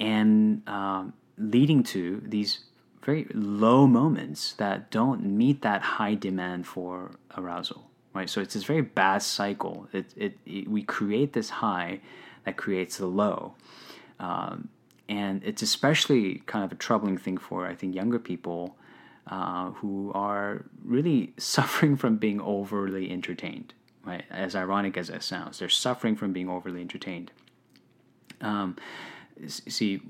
and 0.00 0.68
um, 0.68 1.12
leading 1.38 1.84
to 1.84 2.20
these 2.24 2.64
very 3.02 3.26
low 3.34 3.86
moments 3.86 4.52
that 4.54 4.90
don't 4.90 5.24
meet 5.24 5.62
that 5.62 5.82
high 5.82 6.14
demand 6.14 6.66
for 6.66 7.12
arousal. 7.36 7.90
Right, 8.14 8.28
so 8.28 8.42
it's 8.42 8.52
this 8.52 8.64
very 8.64 8.82
bad 8.82 9.22
cycle. 9.22 9.88
It, 9.92 10.12
it, 10.16 10.38
it 10.44 10.68
we 10.68 10.82
create 10.82 11.32
this 11.32 11.48
high 11.48 12.00
that 12.44 12.58
creates 12.58 12.98
the 12.98 13.06
low, 13.06 13.54
um, 14.20 14.68
and 15.08 15.42
it's 15.42 15.62
especially 15.62 16.42
kind 16.44 16.62
of 16.62 16.72
a 16.72 16.74
troubling 16.74 17.16
thing 17.16 17.38
for 17.38 17.66
I 17.66 17.74
think 17.74 17.94
younger 17.94 18.18
people 18.18 18.76
uh, 19.28 19.70
who 19.70 20.12
are 20.14 20.66
really 20.84 21.32
suffering 21.38 21.96
from 21.96 22.16
being 22.16 22.38
overly 22.40 23.10
entertained 23.10 23.72
right? 24.04 24.24
As 24.30 24.54
ironic 24.54 24.96
as 24.96 25.08
that 25.08 25.22
sounds, 25.22 25.58
they're 25.58 25.68
suffering 25.68 26.16
from 26.16 26.32
being 26.32 26.48
overly 26.48 26.80
entertained. 26.80 27.30
Um, 28.40 28.76
see, 29.46 30.02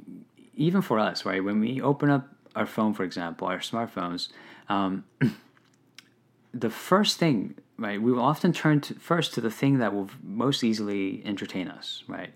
even 0.54 0.82
for 0.82 0.98
us, 0.98 1.24
right? 1.24 1.42
When 1.42 1.60
we 1.60 1.80
open 1.80 2.10
up 2.10 2.28
our 2.54 2.66
phone, 2.66 2.94
for 2.94 3.04
example, 3.04 3.48
our 3.48 3.58
smartphones, 3.58 4.28
um, 4.68 5.04
the 6.54 6.70
first 6.70 7.18
thing, 7.18 7.54
right? 7.78 8.00
We 8.00 8.12
will 8.12 8.22
often 8.22 8.52
turn 8.52 8.80
to, 8.82 8.94
first 8.94 9.34
to 9.34 9.40
the 9.40 9.50
thing 9.50 9.78
that 9.78 9.94
will 9.94 10.10
most 10.22 10.62
easily 10.62 11.22
entertain 11.24 11.68
us, 11.68 12.04
right? 12.06 12.32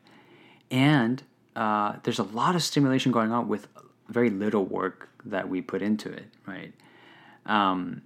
And 0.71 1.23
uh, 1.55 1.97
there's 2.03 2.19
a 2.19 2.25
lot 2.25 2.55
of 2.55 2.63
stimulation 2.63 3.13
going 3.13 3.33
on 3.33 3.49
with 3.49 3.69
very 4.09 4.31
little 4.31 4.65
work 4.65 5.09
that 5.25 5.49
we 5.49 5.61
put 5.61 5.83
into 5.83 6.11
it, 6.11 6.27
right? 6.47 6.73
Um, 7.45 8.03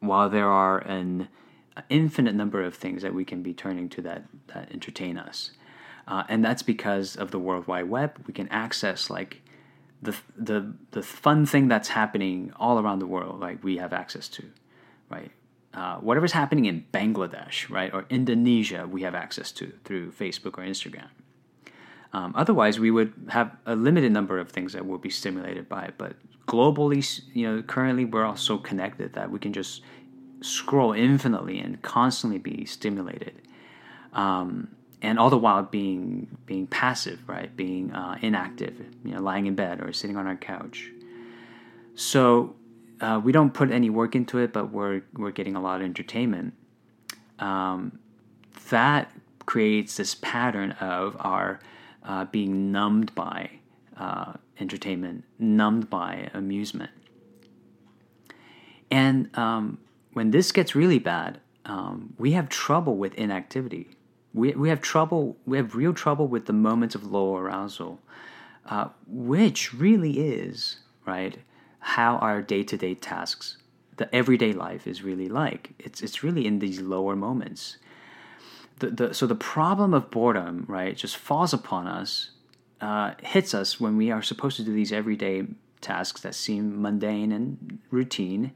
while 0.00 0.28
there 0.28 0.48
are 0.48 0.78
an 0.78 1.28
infinite 1.88 2.34
number 2.34 2.62
of 2.62 2.74
things 2.74 3.02
that 3.02 3.14
we 3.14 3.24
can 3.24 3.42
be 3.42 3.52
turning 3.52 3.88
to 3.90 4.02
that 4.02 4.24
that 4.48 4.70
entertain 4.72 5.18
us, 5.18 5.52
uh, 6.06 6.24
and 6.28 6.44
that's 6.44 6.62
because 6.62 7.16
of 7.16 7.30
the 7.30 7.38
World 7.38 7.66
Wide 7.66 7.88
Web. 7.88 8.22
We 8.26 8.32
can 8.32 8.48
access 8.48 9.10
like 9.10 9.42
the 10.02 10.16
the 10.36 10.72
the 10.92 11.02
fun 11.02 11.46
thing 11.46 11.68
that's 11.68 11.88
happening 11.88 12.52
all 12.56 12.78
around 12.78 12.98
the 13.00 13.06
world. 13.06 13.40
Like 13.40 13.62
we 13.62 13.78
have 13.78 13.92
access 13.92 14.28
to, 14.28 14.44
right? 15.10 15.30
Uh, 15.74 15.96
whatever's 15.98 16.32
happening 16.32 16.64
in 16.64 16.84
Bangladesh, 16.92 17.68
right, 17.68 17.92
or 17.92 18.06
Indonesia, 18.08 18.86
we 18.86 19.02
have 19.02 19.14
access 19.14 19.52
to 19.52 19.72
through 19.84 20.12
Facebook 20.12 20.58
or 20.58 20.64
Instagram. 20.64 21.08
Um, 22.12 22.32
otherwise, 22.34 22.80
we 22.80 22.90
would 22.90 23.12
have 23.28 23.54
a 23.66 23.76
limited 23.76 24.12
number 24.12 24.38
of 24.38 24.50
things 24.50 24.72
that 24.72 24.86
will 24.86 24.98
be 24.98 25.10
stimulated 25.10 25.68
by 25.68 25.84
it. 25.84 25.94
But 25.98 26.16
globally, 26.46 27.20
you 27.34 27.46
know, 27.46 27.62
currently 27.62 28.06
we're 28.06 28.24
all 28.24 28.36
so 28.36 28.56
connected 28.56 29.12
that 29.12 29.30
we 29.30 29.38
can 29.38 29.52
just 29.52 29.82
scroll 30.40 30.92
infinitely 30.92 31.58
and 31.58 31.82
constantly 31.82 32.38
be 32.38 32.64
stimulated, 32.64 33.42
um, 34.14 34.68
and 35.02 35.18
all 35.18 35.30
the 35.30 35.38
while 35.38 35.62
being 35.62 36.36
being 36.46 36.66
passive, 36.66 37.20
right? 37.28 37.54
Being 37.56 37.92
uh, 37.92 38.18
inactive, 38.20 38.80
you 39.04 39.12
know, 39.14 39.20
lying 39.20 39.46
in 39.46 39.54
bed 39.54 39.80
or 39.80 39.92
sitting 39.92 40.16
on 40.16 40.26
our 40.26 40.36
couch. 40.36 40.90
So 41.94 42.56
uh, 43.00 43.20
we 43.22 43.32
don't 43.32 43.52
put 43.54 43.70
any 43.70 43.90
work 43.90 44.14
into 44.14 44.38
it, 44.38 44.52
but 44.52 44.70
we're 44.72 45.02
we're 45.14 45.30
getting 45.30 45.56
a 45.56 45.60
lot 45.60 45.80
of 45.80 45.84
entertainment. 45.84 46.54
Um, 47.38 47.98
that 48.70 49.12
creates 49.46 49.96
this 49.96 50.14
pattern 50.16 50.72
of 50.72 51.16
our 51.20 51.60
uh, 52.02 52.24
being 52.26 52.72
numbed 52.72 53.14
by 53.14 53.50
uh, 53.96 54.34
entertainment, 54.60 55.24
numbed 55.38 55.88
by 55.88 56.30
amusement. 56.34 56.90
And 58.90 59.36
um, 59.36 59.78
when 60.12 60.30
this 60.30 60.52
gets 60.52 60.74
really 60.74 60.98
bad, 60.98 61.40
um, 61.64 62.14
we 62.18 62.32
have 62.32 62.48
trouble 62.48 62.96
with 62.96 63.14
inactivity. 63.14 63.88
We, 64.34 64.52
we 64.52 64.68
have 64.68 64.80
trouble, 64.80 65.36
we 65.46 65.56
have 65.56 65.74
real 65.74 65.94
trouble 65.94 66.28
with 66.28 66.46
the 66.46 66.52
moments 66.52 66.94
of 66.94 67.10
low 67.10 67.36
arousal, 67.36 68.00
uh, 68.66 68.88
which 69.06 69.74
really 69.74 70.20
is, 70.20 70.78
right, 71.06 71.38
how 71.80 72.16
our 72.16 72.42
day 72.42 72.62
to 72.64 72.76
day 72.76 72.94
tasks, 72.94 73.56
the 73.96 74.14
everyday 74.14 74.52
life 74.52 74.86
is 74.86 75.02
really 75.02 75.28
like. 75.28 75.72
It's, 75.78 76.02
it's 76.02 76.22
really 76.22 76.46
in 76.46 76.58
these 76.58 76.80
lower 76.80 77.16
moments. 77.16 77.78
The, 78.78 78.90
the, 78.90 79.14
so 79.14 79.26
the 79.26 79.34
problem 79.34 79.94
of 79.94 80.10
boredom, 80.10 80.64
right, 80.68 80.96
just 80.96 81.16
falls 81.16 81.52
upon 81.52 81.86
us, 81.88 82.30
uh, 82.80 83.14
hits 83.22 83.54
us 83.54 83.80
when 83.80 83.96
we 83.96 84.10
are 84.10 84.22
supposed 84.22 84.56
to 84.58 84.62
do 84.62 84.72
these 84.72 84.92
everyday 84.92 85.46
tasks 85.80 86.20
that 86.20 86.34
seem 86.34 86.80
mundane 86.80 87.32
and 87.32 87.78
routine 87.90 88.52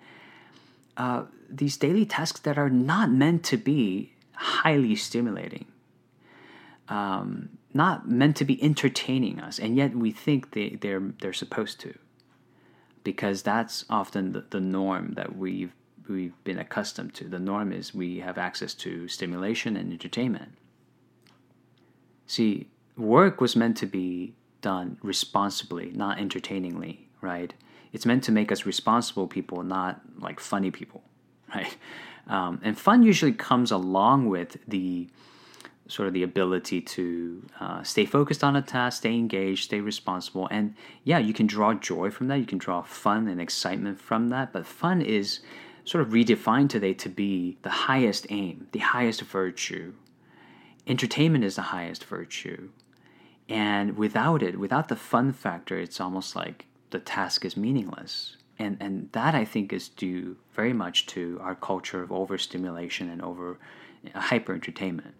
uh, 0.97 1.25
these 1.49 1.77
daily 1.77 2.05
tasks 2.05 2.41
that 2.41 2.59
are 2.59 2.71
not 2.71 3.11
meant 3.11 3.45
to 3.45 3.57
be 3.57 4.13
highly 4.43 4.95
stimulating, 4.97 5.67
um, 6.89 7.51
not 7.73 8.09
meant 8.09 8.37
to 8.37 8.45
be 8.45 8.63
entertaining 8.63 9.41
us, 9.41 9.59
and 9.59 9.77
yet 9.77 9.95
we 9.95 10.11
think 10.11 10.53
they, 10.53 10.71
they're 10.81 11.13
they're 11.21 11.33
supposed 11.33 11.81
to, 11.81 11.97
because 13.05 13.43
that's 13.43 13.85
often 13.89 14.33
the, 14.33 14.45
the 14.51 14.61
norm 14.61 15.15
that 15.15 15.37
we've 15.37 15.73
we've 16.09 16.45
been 16.45 16.59
accustomed 16.59 17.15
to. 17.15 17.29
The 17.29 17.39
norm 17.39 17.73
is 17.73 17.95
we 17.95 18.19
have 18.19 18.39
access 18.39 18.75
to 18.75 19.09
stimulation 19.09 19.77
and 19.77 19.93
entertainment. 19.93 20.53
See, 22.27 22.69
work 22.97 23.41
was 23.41 23.57
meant 23.57 23.77
to 23.79 23.87
be 23.87 24.35
done 24.61 24.99
responsibly, 25.03 25.93
not 25.95 26.19
entertainingly, 26.19 27.09
right? 27.21 27.55
it's 27.93 28.07
meant 28.07 28.25
to 28.25 28.33
make 28.33 28.51
us 28.51 28.65
responsible 28.67 29.27
people, 29.27 29.63
not 29.63 30.01
like 30.19 30.41
funny 30.41 30.71
people, 30.71 31.03
right? 31.55 31.77
Um, 32.29 32.61
and 32.63 32.79
fun 32.79 33.03
usually 33.03 33.33
comes 33.33 33.71
along 33.71 34.29
with 34.29 34.57
the 34.67 35.09
sort 35.89 36.09
of 36.09 36.15
the 36.15 36.23
ability 36.23 36.81
to 36.81 37.43
uh, 37.61 37.83
stay 37.83 38.07
focused 38.07 38.43
on 38.43 38.57
a 38.57 38.63
task, 38.63 38.99
stay 38.99 39.15
engaged, 39.15 39.65
stay 39.65 39.81
responsible, 39.81 40.49
and 40.51 40.75
yeah, 41.05 41.19
you 41.19 41.35
can 41.35 41.47
draw 41.47 41.75
joy 41.75 42.11
from 42.11 42.29
that. 42.29 42.39
You 42.39 42.47
can 42.47 42.59
draw 42.59 42.83
fun 42.83 43.29
and 43.29 43.41
excitement 43.41 44.01
from 44.01 44.29
that. 44.29 44.53
But 44.53 44.67
fun 44.67 45.03
is 45.03 45.41
sort 45.85 46.03
of 46.03 46.13
redefined 46.13 46.71
today 46.71 46.95
to 46.95 47.09
be 47.09 47.59
the 47.63 47.71
highest 47.71 48.27
aim, 48.31 48.69
the 48.73 48.79
highest 48.79 49.23
virtue. 49.23 49.93
Entertainment 50.87 51.45
is 51.45 51.57
the 51.57 51.63
highest 51.63 52.05
virtue. 52.05 52.71
And 53.49 53.97
without 53.99 54.43
it, 54.43 54.59
without 54.59 54.89
the 54.89 54.97
fun 54.97 55.33
factor, 55.33 55.79
it's 55.79 56.01
almost 56.01 56.35
like 56.37 56.67
the 56.91 57.01
task 57.01 57.45
is 57.45 57.57
meaningless. 57.57 58.37
And, 58.63 58.77
and 58.81 59.09
that 59.13 59.35
I 59.35 59.45
think 59.45 59.73
is 59.73 59.89
due 59.89 60.37
very 60.55 60.73
much 60.73 61.07
to 61.09 61.39
our 61.43 61.57
culture 61.57 62.03
of 62.03 62.13
overstimulation 62.13 63.11
and 63.11 63.21
over 63.21 63.59
uh, 64.15 64.21
hyper 64.21 64.53
entertainment. 64.55 65.15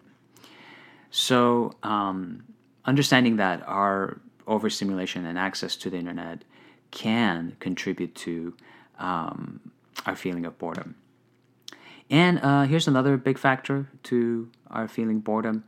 So, 1.11 1.73
um, 1.83 2.43
understanding 2.85 3.35
that 3.37 3.61
our 3.67 4.19
overstimulation 4.47 5.25
and 5.25 5.37
access 5.37 5.75
to 5.77 5.89
the 5.89 5.97
internet 5.97 6.43
can 6.91 7.55
contribute 7.59 8.15
to 8.15 8.53
um, 8.97 9.59
our 10.05 10.15
feeling 10.15 10.45
of 10.45 10.57
boredom. 10.57 10.95
And 12.09 12.39
uh, 12.39 12.63
here's 12.63 12.87
another 12.87 13.17
big 13.17 13.37
factor 13.37 13.89
to 14.03 14.49
our 14.69 14.87
feeling 14.87 15.19
boredom 15.19 15.63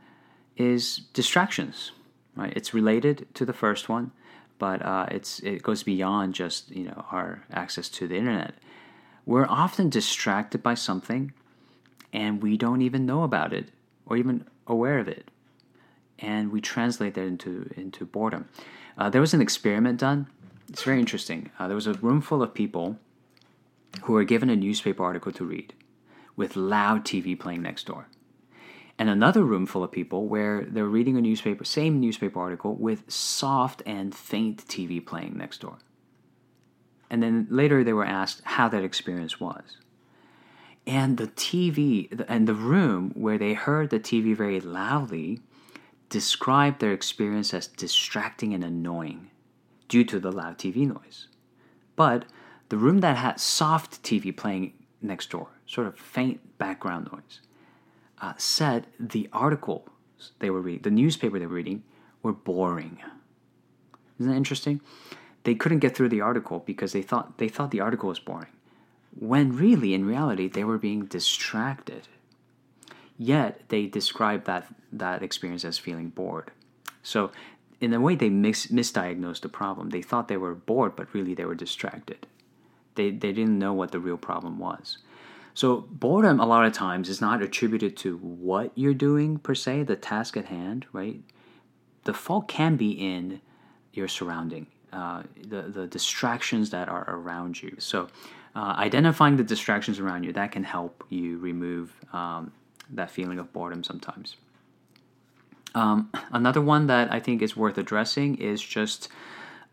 is 0.56 0.98
distractions, 1.12 1.92
right? 2.36 2.52
It's 2.56 2.72
related 2.72 3.26
to 3.34 3.44
the 3.44 3.52
first 3.52 3.88
one, 3.88 4.12
but 4.58 4.82
uh, 4.82 5.06
it's 5.10 5.40
it 5.40 5.62
goes 5.62 5.82
beyond 5.82 6.34
just 6.34 6.70
you 6.70 6.84
know 6.84 7.04
our 7.10 7.42
access 7.52 7.88
to 7.90 8.06
the 8.08 8.16
internet. 8.16 8.54
We're 9.24 9.46
often 9.46 9.90
distracted 9.90 10.62
by 10.62 10.74
something, 10.74 11.32
and 12.12 12.42
we 12.42 12.56
don't 12.56 12.82
even 12.82 13.06
know 13.06 13.22
about 13.22 13.52
it 13.52 13.70
or 14.06 14.16
even 14.16 14.46
aware 14.66 14.98
of 14.98 15.08
it, 15.08 15.30
and 16.18 16.52
we 16.52 16.60
translate 16.60 17.14
that 17.14 17.26
into 17.26 17.70
into 17.76 18.04
boredom. 18.04 18.48
Uh, 18.98 19.10
there 19.10 19.20
was 19.20 19.34
an 19.34 19.42
experiment 19.42 20.00
done. 20.00 20.26
It's 20.68 20.82
very 20.82 20.98
interesting. 20.98 21.50
Uh, 21.58 21.68
there 21.68 21.76
was 21.76 21.86
a 21.86 21.94
room 21.94 22.20
full 22.20 22.42
of 22.42 22.54
people 22.54 22.98
who 24.02 24.12
were 24.12 24.24
given 24.24 24.50
a 24.50 24.56
newspaper 24.56 25.04
article 25.04 25.32
to 25.32 25.44
read, 25.44 25.72
with 26.34 26.56
loud 26.56 27.04
TV 27.04 27.38
playing 27.38 27.62
next 27.62 27.84
door 27.86 28.06
and 28.98 29.10
another 29.10 29.42
room 29.44 29.66
full 29.66 29.84
of 29.84 29.92
people 29.92 30.26
where 30.26 30.64
they're 30.64 30.86
reading 30.86 31.16
a 31.16 31.20
newspaper, 31.20 31.64
same 31.64 32.00
newspaper 32.00 32.40
article, 32.40 32.74
with 32.74 33.10
soft 33.10 33.82
and 33.84 34.14
faint 34.14 34.66
TV 34.66 35.04
playing 35.04 35.36
next 35.36 35.60
door. 35.60 35.78
And 37.10 37.22
then 37.22 37.46
later 37.50 37.84
they 37.84 37.92
were 37.92 38.06
asked 38.06 38.42
how 38.44 38.68
that 38.68 38.84
experience 38.84 39.38
was. 39.38 39.76
And 40.86 41.18
the 41.18 41.26
TV 41.26 42.24
and 42.28 42.46
the 42.46 42.54
room 42.54 43.10
where 43.14 43.38
they 43.38 43.54
heard 43.54 43.90
the 43.90 44.00
TV 44.00 44.36
very 44.36 44.60
loudly 44.60 45.40
described 46.08 46.80
their 46.80 46.92
experience 46.92 47.52
as 47.52 47.66
distracting 47.66 48.54
and 48.54 48.62
annoying 48.62 49.30
due 49.88 50.04
to 50.04 50.20
the 50.20 50.32
loud 50.32 50.58
TV 50.58 50.86
noise. 50.86 51.28
But 51.96 52.24
the 52.68 52.76
room 52.76 53.00
that 53.00 53.16
had 53.16 53.40
soft 53.40 54.02
TV 54.02 54.36
playing 54.36 54.72
next 55.02 55.30
door, 55.30 55.48
sort 55.66 55.86
of 55.86 55.98
faint 55.98 56.58
background 56.58 57.08
noise, 57.12 57.40
uh, 58.20 58.34
said 58.36 58.86
the 58.98 59.28
article 59.32 59.88
they 60.38 60.50
were 60.50 60.60
reading, 60.60 60.82
the 60.82 60.90
newspaper 60.90 61.38
they 61.38 61.46
were 61.46 61.54
reading, 61.54 61.82
were 62.22 62.32
boring. 62.32 62.98
Isn't 64.18 64.32
that 64.32 64.36
interesting? 64.36 64.80
They 65.44 65.54
couldn't 65.54 65.78
get 65.78 65.96
through 65.96 66.08
the 66.08 66.22
article 66.22 66.60
because 66.66 66.92
they 66.92 67.02
thought 67.02 67.38
they 67.38 67.48
thought 67.48 67.70
the 67.70 67.80
article 67.80 68.08
was 68.08 68.18
boring, 68.18 68.50
when 69.18 69.56
really, 69.56 69.94
in 69.94 70.04
reality, 70.04 70.48
they 70.48 70.64
were 70.64 70.78
being 70.78 71.04
distracted. 71.04 72.08
Yet 73.18 73.62
they 73.68 73.86
described 73.86 74.46
that 74.46 74.66
that 74.92 75.22
experience 75.22 75.64
as 75.64 75.78
feeling 75.78 76.08
bored. 76.08 76.50
So, 77.02 77.30
in 77.80 77.94
a 77.94 78.00
way, 78.00 78.14
they 78.14 78.28
mis- 78.28 78.66
misdiagnosed 78.66 79.42
the 79.42 79.48
problem. 79.48 79.90
They 79.90 80.02
thought 80.02 80.28
they 80.28 80.36
were 80.36 80.54
bored, 80.54 80.96
but 80.96 81.14
really 81.14 81.34
they 81.34 81.44
were 81.44 81.54
distracted. 81.54 82.26
They 82.96 83.10
they 83.10 83.32
didn't 83.32 83.58
know 83.58 83.72
what 83.72 83.92
the 83.92 84.00
real 84.00 84.16
problem 84.16 84.58
was. 84.58 84.98
So 85.56 85.86
boredom 85.90 86.38
a 86.38 86.44
lot 86.44 86.66
of 86.66 86.74
times 86.74 87.08
is 87.08 87.22
not 87.22 87.40
attributed 87.40 87.96
to 87.98 88.18
what 88.18 88.72
you're 88.74 88.92
doing 88.92 89.38
per 89.38 89.54
se, 89.54 89.84
the 89.84 89.96
task 89.96 90.36
at 90.36 90.44
hand, 90.44 90.84
right? 90.92 91.22
The 92.04 92.12
fault 92.12 92.46
can 92.46 92.76
be 92.76 92.90
in 92.90 93.40
your 93.94 94.06
surrounding, 94.06 94.66
uh, 94.92 95.22
the 95.40 95.62
the 95.62 95.86
distractions 95.86 96.68
that 96.70 96.90
are 96.90 97.06
around 97.08 97.62
you. 97.62 97.74
So 97.78 98.08
uh, 98.54 98.74
identifying 98.76 99.36
the 99.38 99.44
distractions 99.44 99.98
around 99.98 100.24
you 100.24 100.32
that 100.34 100.52
can 100.52 100.62
help 100.62 101.02
you 101.08 101.38
remove 101.38 101.90
um, 102.12 102.52
that 102.90 103.10
feeling 103.10 103.38
of 103.38 103.50
boredom 103.54 103.82
sometimes. 103.82 104.36
Um, 105.74 106.10
another 106.32 106.60
one 106.60 106.86
that 106.88 107.10
I 107.10 107.18
think 107.18 107.40
is 107.40 107.56
worth 107.56 107.78
addressing 107.78 108.36
is 108.36 108.60
just 108.60 109.08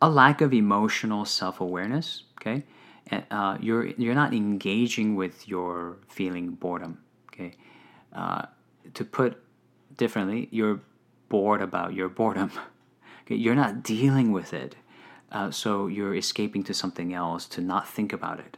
a 0.02 0.10
lack 0.10 0.40
of 0.40 0.54
emotional 0.54 1.26
self 1.26 1.60
awareness. 1.60 2.24
Okay, 2.40 2.64
uh, 3.12 3.58
you're 3.60 3.86
you're 3.86 4.16
not 4.16 4.34
engaging 4.34 5.16
with 5.16 5.48
your 5.48 5.98
feeling 6.08 6.52
boredom. 6.52 7.00
Okay, 7.28 7.56
uh, 8.14 8.46
to 8.94 9.06
put 9.06 9.42
differently, 9.98 10.48
you're 10.52 10.82
bored 11.30 11.62
about 11.62 11.94
your 11.94 12.10
boredom. 12.10 12.52
Okay, 13.26 13.36
you're 13.36 13.56
not 13.56 13.84
dealing 13.84 14.34
with 14.34 14.54
it, 14.54 14.76
uh, 15.32 15.50
so 15.50 15.88
you're 15.88 16.14
escaping 16.14 16.62
to 16.64 16.74
something 16.74 17.14
else 17.14 17.46
to 17.48 17.62
not 17.62 17.88
think 17.88 18.12
about 18.12 18.38
it. 18.42 18.58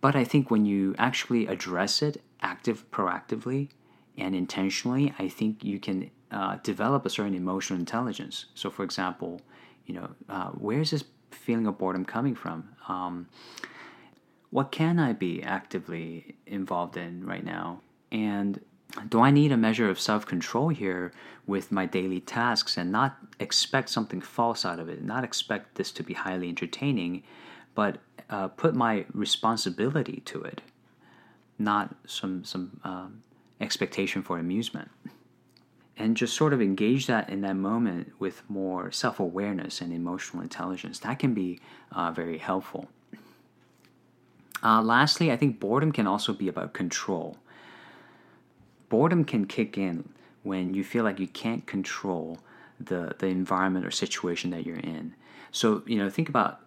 But 0.00 0.16
I 0.16 0.24
think 0.24 0.50
when 0.50 0.66
you 0.66 0.96
actually 0.98 1.46
address 1.46 2.02
it 2.02 2.20
active, 2.42 2.90
proactively, 2.90 3.68
and 4.18 4.34
intentionally, 4.34 5.14
I 5.18 5.28
think 5.28 5.62
you 5.62 5.78
can 5.78 6.10
uh, 6.30 6.56
develop 6.62 7.06
a 7.06 7.10
certain 7.10 7.34
emotional 7.34 7.78
intelligence. 7.78 8.46
So, 8.54 8.68
for 8.68 8.82
example, 8.82 9.40
you 9.86 9.94
know, 9.94 10.10
uh, 10.28 10.48
where's 10.50 10.90
this 10.90 11.04
feeling 11.30 11.66
of 11.66 11.78
boredom 11.78 12.04
coming 12.04 12.34
from? 12.34 12.68
Um, 12.88 13.28
what 14.54 14.70
can 14.70 15.00
I 15.00 15.12
be 15.12 15.42
actively 15.42 16.36
involved 16.46 16.96
in 16.96 17.26
right 17.26 17.44
now? 17.44 17.80
And 18.12 18.60
do 19.08 19.20
I 19.20 19.32
need 19.32 19.50
a 19.50 19.56
measure 19.56 19.90
of 19.90 19.98
self 19.98 20.26
control 20.26 20.68
here 20.68 21.12
with 21.44 21.72
my 21.72 21.86
daily 21.86 22.20
tasks 22.20 22.76
and 22.76 22.92
not 22.92 23.16
expect 23.40 23.88
something 23.88 24.20
false 24.20 24.64
out 24.64 24.78
of 24.78 24.88
it, 24.88 25.02
not 25.02 25.24
expect 25.24 25.74
this 25.74 25.90
to 25.90 26.04
be 26.04 26.14
highly 26.14 26.48
entertaining, 26.48 27.24
but 27.74 27.98
uh, 28.30 28.46
put 28.46 28.76
my 28.76 29.06
responsibility 29.12 30.22
to 30.26 30.42
it, 30.42 30.60
not 31.58 31.96
some, 32.06 32.44
some 32.44 32.78
um, 32.84 33.24
expectation 33.60 34.22
for 34.22 34.38
amusement? 34.38 34.88
And 35.96 36.16
just 36.16 36.36
sort 36.36 36.52
of 36.52 36.62
engage 36.62 37.08
that 37.08 37.28
in 37.28 37.40
that 37.40 37.56
moment 37.56 38.12
with 38.20 38.48
more 38.48 38.92
self 38.92 39.18
awareness 39.18 39.80
and 39.80 39.92
emotional 39.92 40.44
intelligence. 40.44 41.00
That 41.00 41.18
can 41.18 41.34
be 41.34 41.58
uh, 41.90 42.12
very 42.12 42.38
helpful. 42.38 42.88
Uh, 44.64 44.80
lastly, 44.80 45.30
I 45.30 45.36
think 45.36 45.60
boredom 45.60 45.92
can 45.92 46.06
also 46.06 46.32
be 46.32 46.48
about 46.48 46.72
control. 46.72 47.36
Boredom 48.88 49.24
can 49.24 49.44
kick 49.44 49.76
in 49.76 50.08
when 50.42 50.72
you 50.72 50.82
feel 50.82 51.04
like 51.04 51.20
you 51.20 51.28
can't 51.28 51.66
control 51.66 52.38
the, 52.80 53.14
the 53.18 53.26
environment 53.26 53.84
or 53.84 53.90
situation 53.90 54.50
that 54.50 54.64
you're 54.64 54.76
in. 54.76 55.14
So, 55.52 55.82
you 55.86 55.98
know, 55.98 56.08
think 56.08 56.30
about 56.30 56.60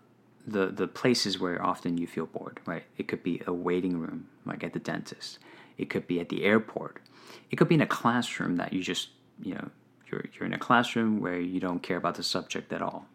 the, 0.45 0.67
the 0.67 0.87
places 0.87 1.39
where 1.39 1.61
often 1.61 1.97
you 1.97 2.05
feel 2.05 2.27
bored, 2.27 2.59
right? 2.65 2.83
It 2.97 3.07
could 3.07 3.23
be 3.23 3.41
a 3.47 3.53
waiting 3.53 3.99
room, 3.99 4.27
like 4.45 4.63
at 4.63 4.73
the 4.73 4.79
dentist. 4.79 5.39
It 5.77 5.89
could 5.89 6.07
be 6.07 6.19
at 6.19 6.29
the 6.29 6.43
airport. 6.43 6.99
It 7.49 7.55
could 7.55 7.67
be 7.67 7.75
in 7.75 7.81
a 7.81 7.87
classroom 7.87 8.57
that 8.57 8.73
you 8.73 8.81
just, 8.81 9.09
you 9.41 9.55
know, 9.55 9.69
you're, 10.09 10.25
you're 10.33 10.45
in 10.45 10.53
a 10.53 10.59
classroom 10.59 11.19
where 11.19 11.39
you 11.39 11.59
don't 11.59 11.83
care 11.83 11.97
about 11.97 12.15
the 12.15 12.23
subject 12.23 12.71
at 12.71 12.81
all 12.81 13.07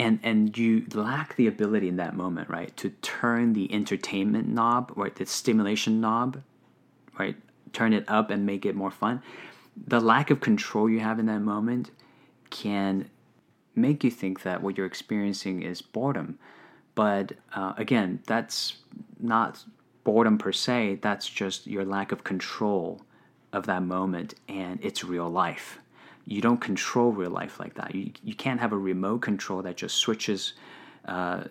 and 0.00 0.18
and 0.22 0.56
you 0.56 0.86
lack 0.94 1.36
the 1.36 1.46
ability 1.46 1.86
in 1.86 1.96
that 1.96 2.16
moment 2.16 2.48
right 2.48 2.74
to 2.78 2.88
turn 3.02 3.52
the 3.52 3.72
entertainment 3.72 4.48
knob 4.48 4.90
right 4.96 5.14
the 5.16 5.26
stimulation 5.26 6.00
knob 6.00 6.42
right 7.18 7.36
turn 7.72 7.92
it 7.92 8.04
up 8.08 8.30
and 8.30 8.46
make 8.46 8.64
it 8.66 8.74
more 8.74 8.90
fun. 8.90 9.22
The 9.76 10.00
lack 10.00 10.30
of 10.30 10.40
control 10.40 10.88
you 10.88 11.00
have 11.00 11.18
in 11.18 11.26
that 11.26 11.40
moment 11.40 11.90
can 12.48 13.08
make 13.74 14.02
you 14.02 14.10
think 14.10 14.42
that 14.42 14.62
what 14.62 14.76
you're 14.76 14.86
experiencing 14.86 15.62
is 15.62 15.82
boredom. 15.82 16.38
But 16.94 17.34
uh, 17.54 17.74
again 17.76 18.20
that's 18.26 18.78
not 19.18 19.64
boredom 20.02 20.38
per 20.38 20.52
se. 20.52 20.98
That's 21.02 21.28
just 21.28 21.66
your 21.66 21.84
lack 21.84 22.10
of 22.10 22.24
control 22.24 23.02
of 23.52 23.66
that 23.66 23.82
moment 23.82 24.34
and 24.48 24.78
it's 24.82 25.04
real 25.04 25.28
life 25.28 25.79
you 26.26 26.40
don't 26.40 26.60
control 26.60 27.12
real 27.12 27.30
life 27.30 27.58
like 27.58 27.74
that. 27.74 27.94
You, 27.94 28.12
you 28.22 28.34
can't 28.34 28.60
have 28.60 28.72
a 28.72 28.78
remote 28.78 29.22
control 29.22 29.62
that 29.62 29.76
just 29.76 29.96
switches 29.96 30.54
uh, 31.06 31.44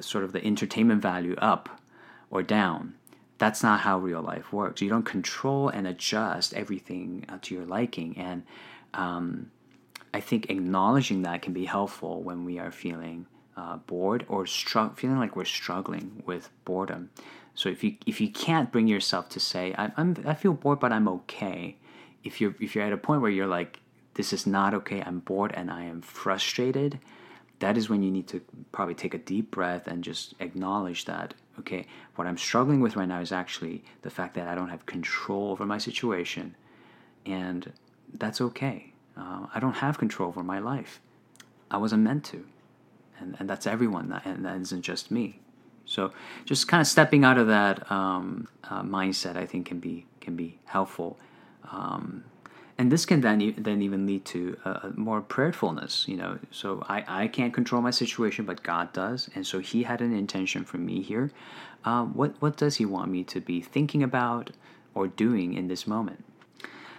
sort 0.00 0.24
of 0.24 0.32
the 0.32 0.44
entertainment 0.44 1.02
value 1.02 1.34
up 1.38 1.80
or 2.30 2.42
down. 2.42 2.94
That's 3.38 3.62
not 3.62 3.80
how 3.80 3.98
real 3.98 4.22
life 4.22 4.52
works. 4.52 4.80
You 4.80 4.88
don't 4.88 5.04
control 5.04 5.68
and 5.68 5.86
adjust 5.86 6.54
everything 6.54 7.26
uh, 7.28 7.38
to 7.42 7.54
your 7.54 7.64
liking. 7.64 8.16
And 8.16 8.44
um, 8.94 9.50
I 10.12 10.20
think 10.20 10.50
acknowledging 10.50 11.22
that 11.22 11.42
can 11.42 11.52
be 11.52 11.64
helpful 11.64 12.22
when 12.22 12.44
we 12.44 12.58
are 12.58 12.70
feeling 12.70 13.26
uh, 13.56 13.76
bored 13.78 14.24
or 14.28 14.46
str- 14.46 14.94
feeling 14.94 15.18
like 15.18 15.36
we're 15.36 15.44
struggling 15.44 16.22
with 16.24 16.50
boredom. 16.64 17.10
So 17.54 17.68
if 17.68 17.84
you 17.84 17.96
if 18.06 18.20
you 18.20 18.30
can't 18.30 18.72
bring 18.72 18.88
yourself 18.88 19.28
to 19.30 19.40
say 19.40 19.74
I, 19.78 19.92
I'm 19.96 20.16
I 20.26 20.34
feel 20.34 20.52
bored 20.54 20.80
but 20.80 20.92
I'm 20.92 21.08
okay, 21.08 21.76
if 22.24 22.40
you're 22.40 22.54
if 22.60 22.74
you're 22.74 22.84
at 22.84 22.92
a 22.92 22.96
point 22.96 23.22
where 23.22 23.30
you're 23.30 23.46
like 23.46 23.80
this 24.14 24.32
is 24.32 24.46
not 24.46 24.74
okay, 24.74 25.02
I'm 25.02 25.20
bored 25.20 25.52
and 25.54 25.70
I 25.70 25.84
am 25.84 26.00
frustrated, 26.00 26.98
that 27.60 27.76
is 27.76 27.88
when 27.88 28.02
you 28.02 28.10
need 28.10 28.26
to 28.28 28.40
probably 28.72 28.94
take 28.94 29.14
a 29.14 29.18
deep 29.18 29.50
breath 29.50 29.86
and 29.86 30.02
just 30.02 30.34
acknowledge 30.40 31.04
that, 31.04 31.34
okay, 31.58 31.86
what 32.16 32.26
I'm 32.26 32.36
struggling 32.36 32.80
with 32.80 32.96
right 32.96 33.08
now 33.08 33.20
is 33.20 33.32
actually 33.32 33.84
the 34.02 34.10
fact 34.10 34.34
that 34.34 34.48
I 34.48 34.54
don't 34.54 34.68
have 34.68 34.86
control 34.86 35.50
over 35.50 35.64
my 35.64 35.78
situation. 35.78 36.56
And 37.24 37.72
that's 38.12 38.40
okay. 38.40 38.92
Uh, 39.16 39.46
I 39.54 39.60
don't 39.60 39.74
have 39.74 39.98
control 39.98 40.28
over 40.28 40.42
my 40.42 40.58
life. 40.58 41.00
I 41.70 41.76
wasn't 41.78 42.02
meant 42.02 42.24
to. 42.26 42.44
And, 43.18 43.36
and 43.38 43.48
that's 43.48 43.66
everyone, 43.66 44.12
and 44.24 44.44
that 44.44 44.60
isn't 44.60 44.82
just 44.82 45.10
me. 45.10 45.40
So 45.86 46.12
just 46.44 46.66
kind 46.66 46.80
of 46.80 46.86
stepping 46.86 47.24
out 47.24 47.38
of 47.38 47.46
that 47.46 47.90
um, 47.90 48.48
uh, 48.64 48.82
mindset, 48.82 49.36
I 49.36 49.46
think, 49.46 49.66
can 49.66 49.78
be 49.78 50.06
can 50.20 50.34
be 50.34 50.58
helpful. 50.64 51.18
Um, 51.70 52.24
and 52.78 52.90
this 52.90 53.06
can 53.06 53.20
then 53.20 53.54
then 53.58 53.82
even 53.82 54.06
lead 54.06 54.24
to 54.24 54.56
uh, 54.64 54.90
more 54.94 55.20
prayerfulness 55.20 56.06
you 56.08 56.16
know 56.16 56.38
so 56.50 56.84
I, 56.88 57.22
I 57.24 57.28
can't 57.28 57.54
control 57.54 57.82
my 57.82 57.90
situation 57.90 58.44
but 58.44 58.62
god 58.62 58.92
does 58.92 59.30
and 59.34 59.46
so 59.46 59.60
he 59.60 59.84
had 59.84 60.00
an 60.00 60.14
intention 60.14 60.64
for 60.64 60.78
me 60.78 61.02
here 61.02 61.30
uh, 61.84 62.04
what 62.04 62.34
what 62.40 62.56
does 62.56 62.76
he 62.76 62.84
want 62.84 63.10
me 63.10 63.24
to 63.24 63.40
be 63.40 63.60
thinking 63.60 64.02
about 64.02 64.50
or 64.94 65.06
doing 65.08 65.54
in 65.54 65.68
this 65.68 65.86
moment 65.86 66.24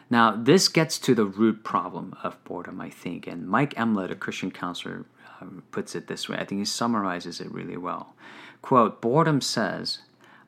Now, 0.09 0.31
this 0.35 0.67
gets 0.67 0.99
to 0.99 1.15
the 1.15 1.25
root 1.25 1.63
problem 1.63 2.15
of 2.23 2.41
boredom, 2.43 2.79
I 2.79 2.89
think. 2.89 3.27
And 3.27 3.47
Mike 3.47 3.73
Emlet, 3.75 4.11
a 4.11 4.15
Christian 4.15 4.51
counselor, 4.51 5.05
um, 5.41 5.63
puts 5.71 5.95
it 5.95 6.07
this 6.07 6.29
way. 6.29 6.37
I 6.37 6.45
think 6.45 6.59
he 6.59 6.65
summarizes 6.65 7.41
it 7.41 7.51
really 7.51 7.77
well. 7.77 8.13
Quote 8.61 9.01
Boredom 9.01 9.41
says, 9.41 9.99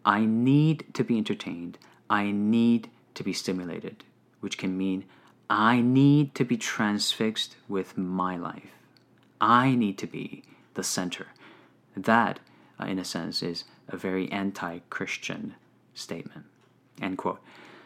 I 0.05 0.25
need 0.25 0.85
to 0.93 1.03
be 1.03 1.17
entertained, 1.17 1.77
I 2.09 2.31
need 2.31 2.89
to 3.15 3.23
be 3.23 3.33
stimulated, 3.33 4.03
which 4.41 4.57
can 4.57 4.77
mean 4.77 5.05
I 5.49 5.81
need 5.81 6.35
to 6.35 6.43
be 6.43 6.57
transfixed 6.57 7.55
with 7.67 7.97
my 7.97 8.35
life. 8.35 8.71
I 9.39 9.75
need 9.75 9.97
to 9.99 10.07
be 10.07 10.43
the 10.73 10.83
center. 10.83 11.27
That, 11.95 12.39
uh, 12.79 12.85
in 12.85 12.99
a 12.99 13.05
sense, 13.05 13.41
is 13.41 13.63
a 13.87 13.97
very 13.97 14.31
anti 14.31 14.79
Christian 14.89 15.55
statement. 15.93 16.45
End 17.01 17.17
quote. 17.17 17.39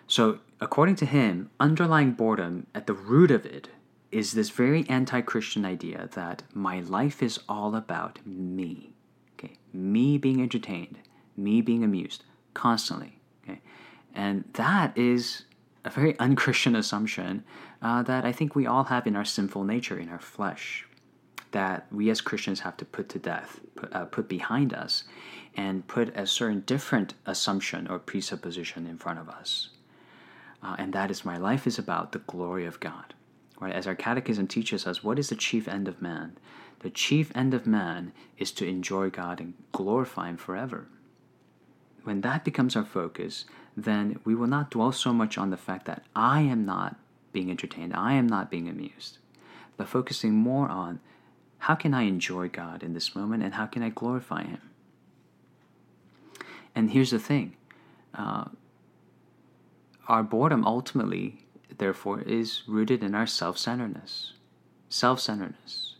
So, 0.08 0.39
according 0.60 0.95
to 0.97 1.06
him, 1.06 1.52
underlying 1.60 2.12
boredom 2.12 2.67
at 2.74 2.88
the 2.88 2.93
root 2.93 3.32
of 3.32 3.45
it 3.45 3.69
is 4.12 4.34
this 4.34 4.50
very 4.50 4.88
anti 4.89 5.21
Christian 5.21 5.65
idea 5.65 6.10
that 6.13 6.43
my 6.54 6.82
life 6.82 7.24
is 7.24 7.39
all 7.47 7.76
about 7.76 8.19
me. 8.26 8.93
Okay? 9.38 9.54
Me 9.71 10.17
being 10.17 10.41
entertained, 10.41 11.00
me 11.38 11.62
being 11.62 11.84
amused 11.84 12.24
constantly. 12.54 13.19
Okay? 13.43 13.62
And 14.13 14.43
that 14.54 14.97
is 14.97 15.45
a 15.84 15.89
very 15.89 16.17
unchristian 16.20 16.76
assumption 16.76 17.44
uh, 17.82 18.04
that 18.04 18.26
I 18.26 18.32
think 18.32 18.56
we 18.56 18.67
all 18.67 18.86
have 18.86 19.08
in 19.08 19.15
our 19.15 19.26
sinful 19.26 19.63
nature, 19.63 19.98
in 19.98 20.10
our 20.10 20.20
flesh, 20.20 20.88
that 21.52 21.88
we 21.91 22.10
as 22.10 22.22
Christians 22.22 22.62
have 22.62 22.78
to 22.78 22.86
put 22.86 23.10
to 23.10 23.20
death, 23.20 23.60
put, 23.76 23.94
uh, 23.94 24.06
put 24.06 24.28
behind 24.28 24.74
us, 24.74 25.04
and 25.56 25.88
put 25.88 26.15
a 26.15 26.26
certain 26.28 26.62
different 26.62 27.13
assumption 27.26 27.88
or 27.88 28.00
presupposition 28.00 28.88
in 28.88 28.98
front 28.98 29.20
of 29.20 29.28
us. 29.28 29.70
Uh, 30.63 30.76
and 30.78 30.94
that 30.94 31.10
is 31.10 31.26
my 31.26 31.38
life 31.38 31.65
is 31.65 31.80
about 31.80 32.12
the 32.12 32.20
glory 32.20 32.65
of 32.65 32.80
God. 32.80 33.13
Right? 33.60 33.74
As 33.74 33.88
our 33.88 33.96
catechism 33.96 34.48
teaches 34.48 34.88
us, 34.88 35.04
what 35.04 35.20
is 35.20 35.30
the 35.30 35.36
chief 35.36 35.67
end 35.67 35.88
of 35.88 36.02
man? 36.02 36.38
The 36.80 36.89
chief 36.89 37.32
end 37.36 37.54
of 37.54 37.67
man 37.67 38.12
is 38.38 38.52
to 38.54 38.67
enjoy 38.67 39.10
God 39.10 39.39
and 39.39 39.54
glorify 39.72 40.30
Him 40.30 40.38
forever. 40.38 40.88
When 42.04 42.22
that 42.22 42.44
becomes 42.44 42.76
our 42.76 42.86
focus, 42.86 43.46
then 43.76 44.20
we 44.24 44.36
will 44.36 44.48
not 44.48 44.72
dwell 44.72 44.92
so 44.92 45.14
much 45.14 45.38
on 45.38 45.50
the 45.50 45.58
fact 45.58 45.86
that 45.86 46.04
I 46.16 46.42
am 46.42 46.66
not 46.66 46.98
being 47.32 47.50
entertained, 47.50 47.94
I 47.96 48.14
am 48.14 48.28
not 48.28 48.52
being 48.52 48.68
amused, 48.68 49.18
but 49.78 49.88
focusing 49.88 50.34
more 50.34 50.68
on 50.68 51.00
how 51.60 51.76
can 51.76 51.94
I 51.94 52.04
enjoy 52.04 52.50
God 52.50 52.84
in 52.84 52.94
this 52.94 53.16
moment 53.16 53.44
and 53.44 53.54
how 53.54 53.66
can 53.66 53.84
I 53.84 53.90
glorify 53.90 54.44
Him? 54.44 54.62
And 56.76 56.92
here's 56.92 57.12
the 57.12 57.20
thing 57.20 57.56
uh, 58.14 58.46
our 60.08 60.24
boredom 60.24 60.66
ultimately, 60.66 61.46
therefore, 61.78 62.22
is 62.22 62.64
rooted 62.68 63.04
in 63.04 63.16
our 63.16 63.28
self 63.28 63.58
centeredness. 63.58 64.34
Self 64.90 65.20
centeredness. 65.20 65.96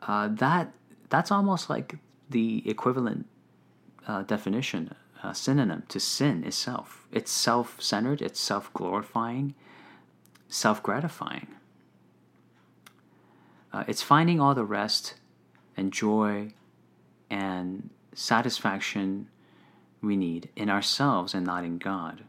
Uh, 0.00 0.28
that, 0.28 0.72
that's 1.10 1.30
almost 1.30 1.68
like 1.68 1.96
the 2.30 2.68
equivalent 2.68 3.26
uh, 4.08 4.22
definition, 4.22 4.94
uh, 5.22 5.32
synonym 5.32 5.84
to 5.88 6.00
sin 6.00 6.44
itself. 6.44 7.06
It's 7.12 7.30
self 7.30 7.80
centered, 7.80 8.22
it's 8.22 8.40
self 8.40 8.72
glorifying, 8.72 9.54
self 10.48 10.82
gratifying. 10.82 11.48
Uh, 13.72 13.84
it's 13.86 14.02
finding 14.02 14.40
all 14.40 14.54
the 14.54 14.64
rest 14.64 15.14
and 15.76 15.92
joy 15.92 16.52
and 17.30 17.90
satisfaction 18.14 19.28
we 20.02 20.16
need 20.16 20.48
in 20.56 20.68
ourselves 20.68 21.34
and 21.34 21.46
not 21.46 21.64
in 21.64 21.78
God. 21.78 22.24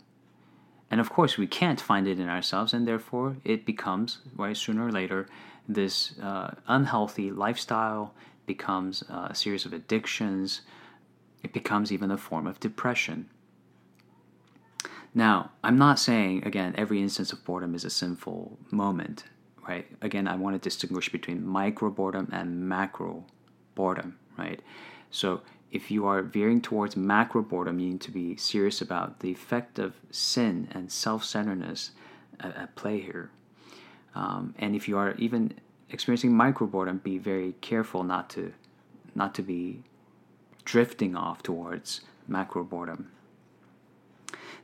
And 0.89 0.99
of 0.99 1.09
course, 1.09 1.37
we 1.37 1.47
can't 1.47 1.79
find 1.79 2.05
it 2.07 2.19
in 2.19 2.27
ourselves, 2.27 2.73
and 2.73 2.87
therefore 2.87 3.37
it 3.45 3.65
becomes, 3.65 4.19
right, 4.35 4.55
sooner 4.55 4.85
or 4.85 4.91
later, 4.91 5.27
this 5.67 6.19
uh, 6.19 6.51
unhealthy 6.67 7.31
lifestyle 7.31 8.13
becomes 8.45 9.03
uh, 9.09 9.27
a 9.29 9.35
series 9.35 9.65
of 9.65 9.71
addictions. 9.71 10.61
It 11.43 11.53
becomes 11.53 11.91
even 11.91 12.11
a 12.11 12.17
form 12.17 12.47
of 12.47 12.59
depression. 12.59 13.29
Now, 15.13 15.51
I'm 15.63 15.77
not 15.77 15.99
saying, 15.99 16.45
again, 16.45 16.73
every 16.77 17.01
instance 17.01 17.33
of 17.33 17.43
boredom 17.43 17.75
is 17.75 17.83
a 17.83 17.89
sinful 17.89 18.57
moment, 18.71 19.25
right? 19.67 19.85
Again, 20.01 20.27
I 20.27 20.35
want 20.35 20.55
to 20.55 20.59
distinguish 20.59 21.09
between 21.09 21.45
micro 21.45 21.89
boredom 21.89 22.29
and 22.31 22.67
macro 22.67 23.25
boredom, 23.75 24.17
right? 24.37 24.61
So 25.09 25.41
if 25.71 25.91
you 25.91 26.05
are 26.07 26.21
veering 26.21 26.61
towards 26.61 26.95
macro 26.95 27.41
boredom, 27.41 27.79
you 27.79 27.89
need 27.89 28.01
to 28.01 28.11
be 28.11 28.37
serious 28.37 28.81
about 28.81 29.19
the 29.19 29.31
effect 29.31 29.79
of 29.79 29.95
sin 30.11 30.69
and 30.71 30.91
self 30.91 31.23
centeredness 31.23 31.91
at, 32.39 32.55
at, 32.55 32.75
play 32.75 33.01
here. 33.01 33.31
Um, 34.15 34.55
and 34.59 34.75
if 34.75 34.87
you 34.87 34.97
are 34.97 35.15
even 35.15 35.53
experiencing 35.89 36.35
micro 36.35 36.67
boredom, 36.67 36.97
be 36.97 37.17
very 37.17 37.53
careful 37.61 38.03
not 38.03 38.29
to 38.31 38.53
not 39.13 39.35
to 39.35 39.41
be 39.41 39.83
drifting 40.65 41.15
off 41.15 41.43
towards 41.43 42.01
macro 42.27 42.63
boredom. 42.63 43.11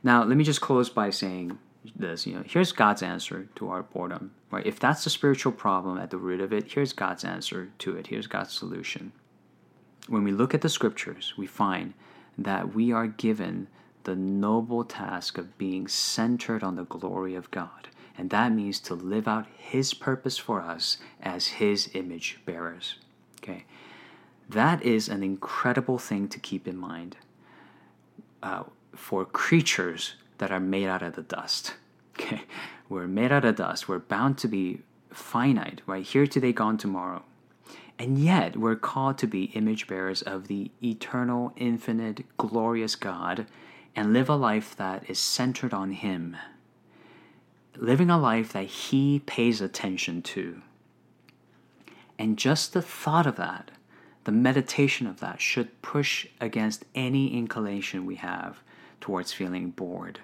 Now, 0.02 0.22
let 0.24 0.36
me 0.36 0.44
just 0.44 0.60
close 0.60 0.88
by 0.88 1.10
saying 1.10 1.58
this. 1.96 2.26
You 2.26 2.34
know, 2.34 2.44
here's 2.46 2.72
God's 2.72 3.02
answer 3.02 3.48
to 3.56 3.68
our 3.68 3.82
boredom. 3.82 4.32
Right? 4.50 4.66
If 4.66 4.78
that's 4.78 5.04
the 5.04 5.10
spiritual 5.10 5.52
problem 5.52 5.98
at 5.98 6.10
the 6.10 6.16
root 6.16 6.40
of 6.40 6.52
it, 6.52 6.72
here's 6.72 6.92
God's 6.92 7.24
answer 7.24 7.70
to 7.78 7.96
it. 7.96 8.06
Here's 8.06 8.26
God's 8.26 8.52
solution 8.52 9.12
when 10.08 10.24
we 10.24 10.32
look 10.32 10.54
at 10.54 10.62
the 10.62 10.68
scriptures, 10.68 11.34
we 11.36 11.46
find 11.46 11.94
that 12.36 12.74
we 12.74 12.92
are 12.92 13.06
given 13.06 13.68
the 14.04 14.16
noble 14.16 14.84
task 14.84 15.38
of 15.38 15.58
being 15.58 15.86
centered 15.86 16.62
on 16.62 16.76
the 16.76 16.84
glory 16.84 17.34
of 17.34 17.50
God. 17.50 17.88
And 18.16 18.30
that 18.30 18.52
means 18.52 18.80
to 18.80 18.94
live 18.94 19.28
out 19.28 19.46
His 19.56 19.94
purpose 19.94 20.38
for 20.38 20.60
us 20.62 20.96
as 21.20 21.46
His 21.46 21.90
image 21.94 22.40
bearers. 22.46 22.96
Okay? 23.40 23.64
That 24.48 24.82
is 24.82 25.08
an 25.08 25.22
incredible 25.22 25.98
thing 25.98 26.28
to 26.28 26.38
keep 26.38 26.66
in 26.66 26.76
mind 26.76 27.16
uh, 28.42 28.64
for 28.94 29.24
creatures 29.24 30.14
that 30.38 30.50
are 30.50 30.60
made 30.60 30.86
out 30.86 31.02
of 31.02 31.14
the 31.14 31.22
dust. 31.22 31.74
Okay? 32.20 32.42
We're 32.88 33.06
made 33.06 33.30
out 33.30 33.44
of 33.44 33.54
dust. 33.54 33.88
We're 33.88 34.00
bound 34.00 34.38
to 34.38 34.48
be 34.48 34.80
finite, 35.12 35.82
right? 35.86 36.04
Here 36.04 36.26
today, 36.26 36.52
gone 36.52 36.76
tomorrow. 36.76 37.22
And 37.96 38.18
yet, 38.18 38.56
we're 38.56 38.74
called 38.74 39.18
to 39.18 39.28
be 39.28 39.44
image 39.54 39.86
bearers 39.86 40.22
of 40.22 40.48
the 40.48 40.72
eternal, 40.82 41.52
infinite, 41.56 42.24
glorious 42.36 42.96
God 42.96 43.46
and 43.94 44.12
live 44.12 44.28
a 44.28 44.34
life 44.36 44.76
that 44.76 45.08
is 45.08 45.18
centered 45.18 45.74
on 45.74 45.92
Him. 45.92 46.36
Living 47.76 48.10
a 48.10 48.18
life 48.18 48.52
that 48.52 48.66
He 48.66 49.20
pays 49.26 49.60
attention 49.60 50.22
to. 50.22 50.62
And 52.18 52.36
just 52.36 52.72
the 52.72 52.82
thought 52.82 53.26
of 53.26 53.36
that, 53.36 53.70
the 54.28 54.32
meditation 54.32 55.06
of 55.06 55.20
that, 55.20 55.40
should 55.40 55.80
push 55.80 56.26
against 56.38 56.84
any 56.94 57.32
inclination 57.32 58.04
we 58.04 58.16
have 58.16 58.60
towards 59.00 59.32
feeling 59.32 59.70
bored 59.70 60.20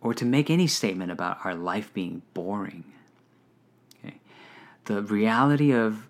or 0.00 0.14
to 0.14 0.24
make 0.24 0.48
any 0.48 0.66
statement 0.66 1.12
about 1.12 1.36
our 1.44 1.54
life 1.54 1.92
being 1.92 2.22
boring. 2.32 2.84
Okay? 4.02 4.18
The 4.86 5.02
reality 5.02 5.72
of 5.72 6.06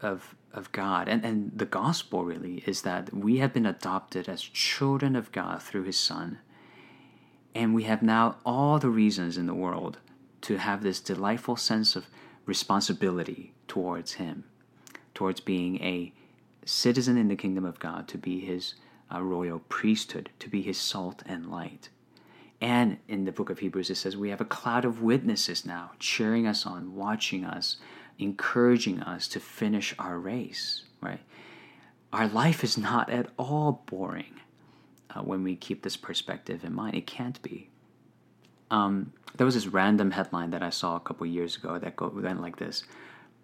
of 0.00 0.34
of 0.54 0.72
God 0.72 1.10
and, 1.10 1.22
and 1.26 1.52
the 1.54 1.66
gospel 1.66 2.24
really 2.24 2.62
is 2.64 2.80
that 2.80 3.12
we 3.12 3.36
have 3.36 3.52
been 3.52 3.66
adopted 3.66 4.26
as 4.26 4.40
children 4.40 5.14
of 5.14 5.32
God 5.32 5.62
through 5.62 5.82
his 5.82 5.98
son. 5.98 6.38
And 7.54 7.74
we 7.74 7.82
have 7.82 8.02
now 8.02 8.36
all 8.46 8.78
the 8.78 8.88
reasons 8.88 9.36
in 9.36 9.44
the 9.44 9.52
world 9.52 9.98
to 10.40 10.56
have 10.56 10.82
this 10.82 11.00
delightful 11.00 11.56
sense 11.56 11.96
of 11.96 12.06
responsibility 12.46 13.52
towards 13.68 14.14
him, 14.14 14.44
towards 15.12 15.40
being 15.40 15.82
a 15.82 16.14
citizen 16.66 17.16
in 17.16 17.28
the 17.28 17.36
kingdom 17.36 17.64
of 17.64 17.78
God, 17.78 18.08
to 18.08 18.18
be 18.18 18.40
his 18.40 18.74
uh, 19.12 19.22
royal 19.22 19.60
priesthood, 19.60 20.30
to 20.40 20.48
be 20.48 20.60
his 20.60 20.76
salt 20.76 21.22
and 21.24 21.50
light. 21.50 21.88
And 22.60 22.98
in 23.08 23.24
the 23.24 23.32
book 23.32 23.50
of 23.50 23.58
Hebrews, 23.58 23.90
it 23.90 23.96
says 23.96 24.16
we 24.16 24.30
have 24.30 24.40
a 24.40 24.46
cloud 24.46 24.84
of 24.84 25.02
witnesses 25.02 25.64
now 25.64 25.92
cheering 25.98 26.46
us 26.46 26.66
on, 26.66 26.94
watching 26.94 27.44
us, 27.44 27.76
encouraging 28.18 29.00
us 29.00 29.28
to 29.28 29.40
finish 29.40 29.94
our 29.98 30.18
race, 30.18 30.84
right? 31.00 31.20
Our 32.12 32.28
life 32.28 32.64
is 32.64 32.78
not 32.78 33.10
at 33.10 33.28
all 33.38 33.82
boring 33.86 34.40
uh, 35.10 35.20
when 35.20 35.42
we 35.42 35.54
keep 35.54 35.82
this 35.82 35.96
perspective 35.96 36.64
in 36.64 36.74
mind. 36.74 36.94
It 36.94 37.06
can't 37.06 37.40
be. 37.42 37.68
Um, 38.70 39.12
there 39.36 39.44
was 39.44 39.54
this 39.54 39.66
random 39.66 40.10
headline 40.12 40.50
that 40.50 40.62
I 40.62 40.70
saw 40.70 40.96
a 40.96 41.00
couple 41.00 41.26
years 41.26 41.56
ago 41.56 41.78
that 41.78 42.00
went 42.00 42.40
like 42.40 42.56
this 42.56 42.84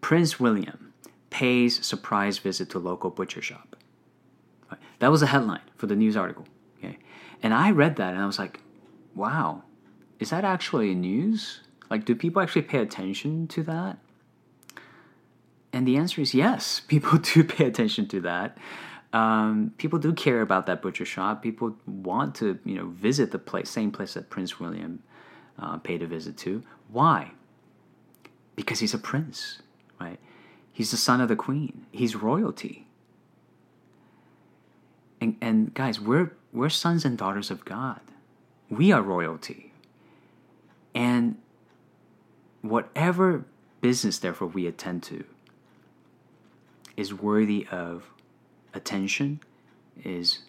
Prince 0.01 0.41
William 0.41 0.92
pays 1.33 1.85
surprise 1.85 2.39
visit 2.39 2.69
to 2.71 2.79
local 2.79 3.11
butcher 3.11 3.41
shop. 3.41 3.75
Right? 4.71 4.79
That 4.99 5.11
was 5.11 5.23
a 5.23 5.27
headline 5.27 5.63
for 5.77 5.87
the 5.87 5.97
news 5.97 6.17
article. 6.17 6.47
Okay? 6.79 6.99
And 7.43 7.55
I 7.55 7.71
read 7.71 7.97
that 7.97 8.13
and 8.13 8.23
I 8.23 8.27
was 8.27 8.39
like, 8.39 8.61
wow, 9.15 9.63
is 10.21 10.31
that 10.31 10.45
actually 10.45 10.95
news? 10.95 11.61
Like, 11.91 12.05
do 12.05 12.15
people 12.15 12.43
actually 12.43 12.63
pay 12.63 12.79
attention 12.79 13.49
to 13.49 13.63
that? 13.65 13.99
And 15.73 15.89
the 15.89 15.97
answer 15.97 16.21
is 16.21 16.35
yes. 16.35 16.81
People 16.87 17.19
do 17.19 17.43
pay 17.43 17.65
attention 17.65 18.07
to 18.09 18.21
that. 18.21 18.59
Um, 19.15 19.75
people 19.77 19.99
do 19.99 20.15
care 20.15 20.41
about 20.41 20.65
that 20.67 20.81
butcher 20.81 21.05
shop. 21.05 21.43
People 21.43 21.77
want 21.87 22.35
to, 22.37 22.59
you 22.65 22.77
know, 22.77 22.87
visit 22.87 23.31
the 23.31 23.39
place, 23.39 23.69
same 23.69 23.91
place 23.91 24.15
that 24.15 24.31
Prince 24.31 24.59
William 24.59 25.03
uh, 25.59 25.77
paid 25.79 26.03
a 26.03 26.07
visit 26.07 26.39
to. 26.39 26.63
Why? 26.89 27.33
Because 28.57 28.81
he's 28.81 28.95
a 28.95 28.99
prince, 28.99 29.61
right? 30.01 30.19
He's 30.73 30.91
the 30.91 30.97
son 30.97 31.21
of 31.21 31.29
the 31.29 31.37
queen. 31.37 31.87
He's 31.93 32.17
royalty. 32.17 32.87
And, 35.21 35.37
and 35.41 35.75
guys, 35.75 36.01
we're, 36.01 36.33
we're 36.53 36.71
sons 36.71 37.05
and 37.05 37.17
daughters 37.17 37.51
of 37.51 37.65
God. 37.65 38.01
We 38.71 38.91
are 38.91 39.03
royalty. 39.03 39.73
And 40.95 41.37
whatever 42.63 43.45
business, 43.81 44.19
therefore, 44.19 44.49
we 44.49 44.67
attend 44.67 45.03
to 45.05 45.25
is 46.97 47.13
worthy 47.15 47.67
of 47.71 48.11
attention, 48.75 49.41
is 50.03 50.41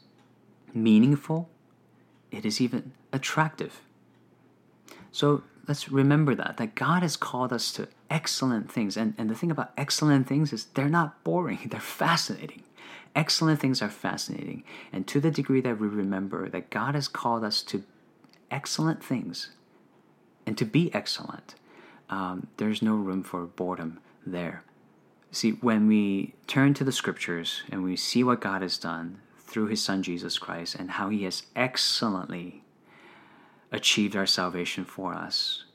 meaningful, 0.74 1.50
it 2.32 2.46
is 2.46 2.60
even 2.60 2.94
attractive. 3.12 3.82
So 5.12 5.44
let's 5.68 5.90
remember 5.90 6.36
that, 6.36 6.58
that 6.58 6.76
God 6.76 7.04
has 7.04 7.16
called 7.16 7.54
us 7.54 7.72
to 7.74 7.88
excellent 8.10 8.72
things. 8.72 8.98
And, 8.98 9.14
and 9.18 9.30
the 9.30 9.36
thing 9.36 9.52
about 9.52 9.72
excellent 9.78 10.28
things 10.28 10.52
is 10.54 10.66
they're 10.66 10.90
not 10.90 11.24
boring, 11.24 11.60
they're 11.66 11.80
fascinating. 11.80 12.64
Excellent 13.16 13.60
things 13.60 13.82
are 13.82 13.90
fascinating. 13.90 14.64
And 14.92 15.06
to 15.08 15.20
the 15.20 15.30
degree 15.30 15.62
that 15.62 15.80
we 15.80 15.88
remember 15.88 16.50
that 16.50 16.72
God 16.72 16.96
has 16.96 17.08
called 17.08 17.44
us 17.44 17.62
to 17.64 17.84
excellent 18.50 19.04
things 19.04 19.52
and 20.48 20.58
to 20.58 20.66
be 20.66 20.94
excellent, 20.96 21.54
um, 22.10 22.48
there's 22.58 22.82
no 22.82 22.96
room 22.96 23.22
for 23.24 23.46
boredom 23.46 24.00
there. 24.26 24.64
See, 25.32 25.52
when 25.52 25.88
we 25.88 26.34
turn 26.48 26.74
to 26.76 26.84
the 26.84 26.92
scriptures 26.92 27.64
and 27.72 27.84
we 27.84 27.96
see 27.96 28.24
what 28.24 28.42
God 28.42 28.62
has 28.62 28.78
done 28.78 29.20
through 29.40 29.68
his 29.68 29.84
Son 29.84 30.02
Jesus 30.02 30.40
Christ 30.40 30.76
and 30.76 30.92
how 30.92 31.10
he 31.10 31.24
has 31.24 31.44
excellently 31.56 32.63
achieved 33.74 34.16
our 34.16 34.28
salvation 34.28 34.86
for 34.86 35.14
us, 35.14 35.66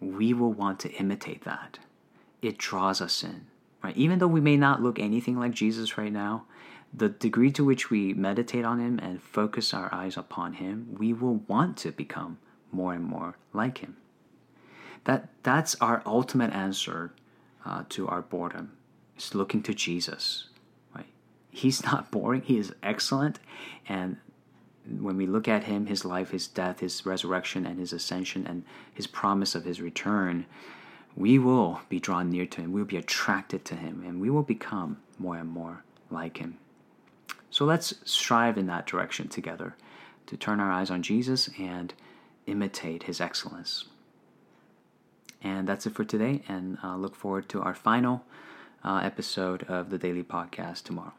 we 0.00 0.32
will 0.34 0.52
want 0.52 0.78
to 0.80 0.92
imitate 0.92 1.44
that. 1.44 1.78
It 2.42 2.58
draws 2.58 3.00
us 3.00 3.24
in. 3.24 3.46
Right? 3.82 3.96
Even 3.96 4.18
though 4.18 4.26
we 4.26 4.40
may 4.40 4.56
not 4.56 4.82
look 4.82 4.98
anything 4.98 5.38
like 5.38 5.52
Jesus 5.52 5.96
right 5.96 6.12
now, 6.12 6.44
the 6.92 7.08
degree 7.08 7.50
to 7.52 7.64
which 7.64 7.90
we 7.90 8.14
meditate 8.14 8.64
on 8.64 8.78
him 8.78 8.98
and 9.02 9.22
focus 9.22 9.74
our 9.74 9.92
eyes 9.92 10.16
upon 10.16 10.54
him, 10.54 10.94
we 10.98 11.12
will 11.12 11.36
want 11.48 11.76
to 11.78 11.90
become 11.90 12.38
more 12.70 12.92
and 12.92 13.04
more 13.04 13.36
like 13.52 13.78
him. 13.78 13.96
That 15.04 15.28
that's 15.42 15.74
our 15.76 16.02
ultimate 16.04 16.52
answer 16.52 17.12
uh, 17.64 17.84
to 17.90 18.08
our 18.08 18.22
boredom. 18.22 18.72
Is 19.16 19.34
looking 19.34 19.62
to 19.62 19.72
Jesus. 19.72 20.48
Right? 20.94 21.06
He's 21.50 21.82
not 21.84 22.10
boring. 22.10 22.42
He 22.42 22.58
is 22.58 22.74
excellent, 22.82 23.38
and 23.88 24.18
when 25.00 25.16
we 25.16 25.26
look 25.26 25.48
at 25.48 25.64
him, 25.64 25.86
his 25.86 26.04
life, 26.04 26.30
his 26.30 26.46
death, 26.46 26.80
his 26.80 27.04
resurrection, 27.04 27.66
and 27.66 27.78
his 27.78 27.92
ascension, 27.92 28.46
and 28.46 28.64
his 28.92 29.06
promise 29.06 29.54
of 29.54 29.64
his 29.64 29.80
return, 29.80 30.46
we 31.16 31.38
will 31.38 31.80
be 31.88 31.98
drawn 31.98 32.30
near 32.30 32.46
to 32.46 32.60
him. 32.60 32.72
We 32.72 32.80
will 32.80 32.86
be 32.86 32.96
attracted 32.96 33.64
to 33.66 33.74
him, 33.74 34.02
and 34.06 34.20
we 34.20 34.30
will 34.30 34.42
become 34.42 34.98
more 35.18 35.36
and 35.36 35.48
more 35.48 35.82
like 36.10 36.38
him. 36.38 36.58
So 37.50 37.64
let's 37.64 37.94
strive 38.04 38.58
in 38.58 38.66
that 38.66 38.86
direction 38.86 39.28
together 39.28 39.76
to 40.26 40.36
turn 40.36 40.60
our 40.60 40.70
eyes 40.70 40.90
on 40.90 41.02
Jesus 41.02 41.48
and 41.58 41.94
imitate 42.46 43.04
his 43.04 43.20
excellence. 43.20 43.84
And 45.42 45.68
that's 45.68 45.86
it 45.86 45.94
for 45.94 46.04
today, 46.04 46.42
and 46.48 46.78
uh, 46.82 46.96
look 46.96 47.14
forward 47.14 47.48
to 47.50 47.62
our 47.62 47.74
final 47.74 48.24
uh, 48.84 49.00
episode 49.02 49.62
of 49.64 49.90
the 49.90 49.98
Daily 49.98 50.22
Podcast 50.22 50.84
tomorrow. 50.84 51.12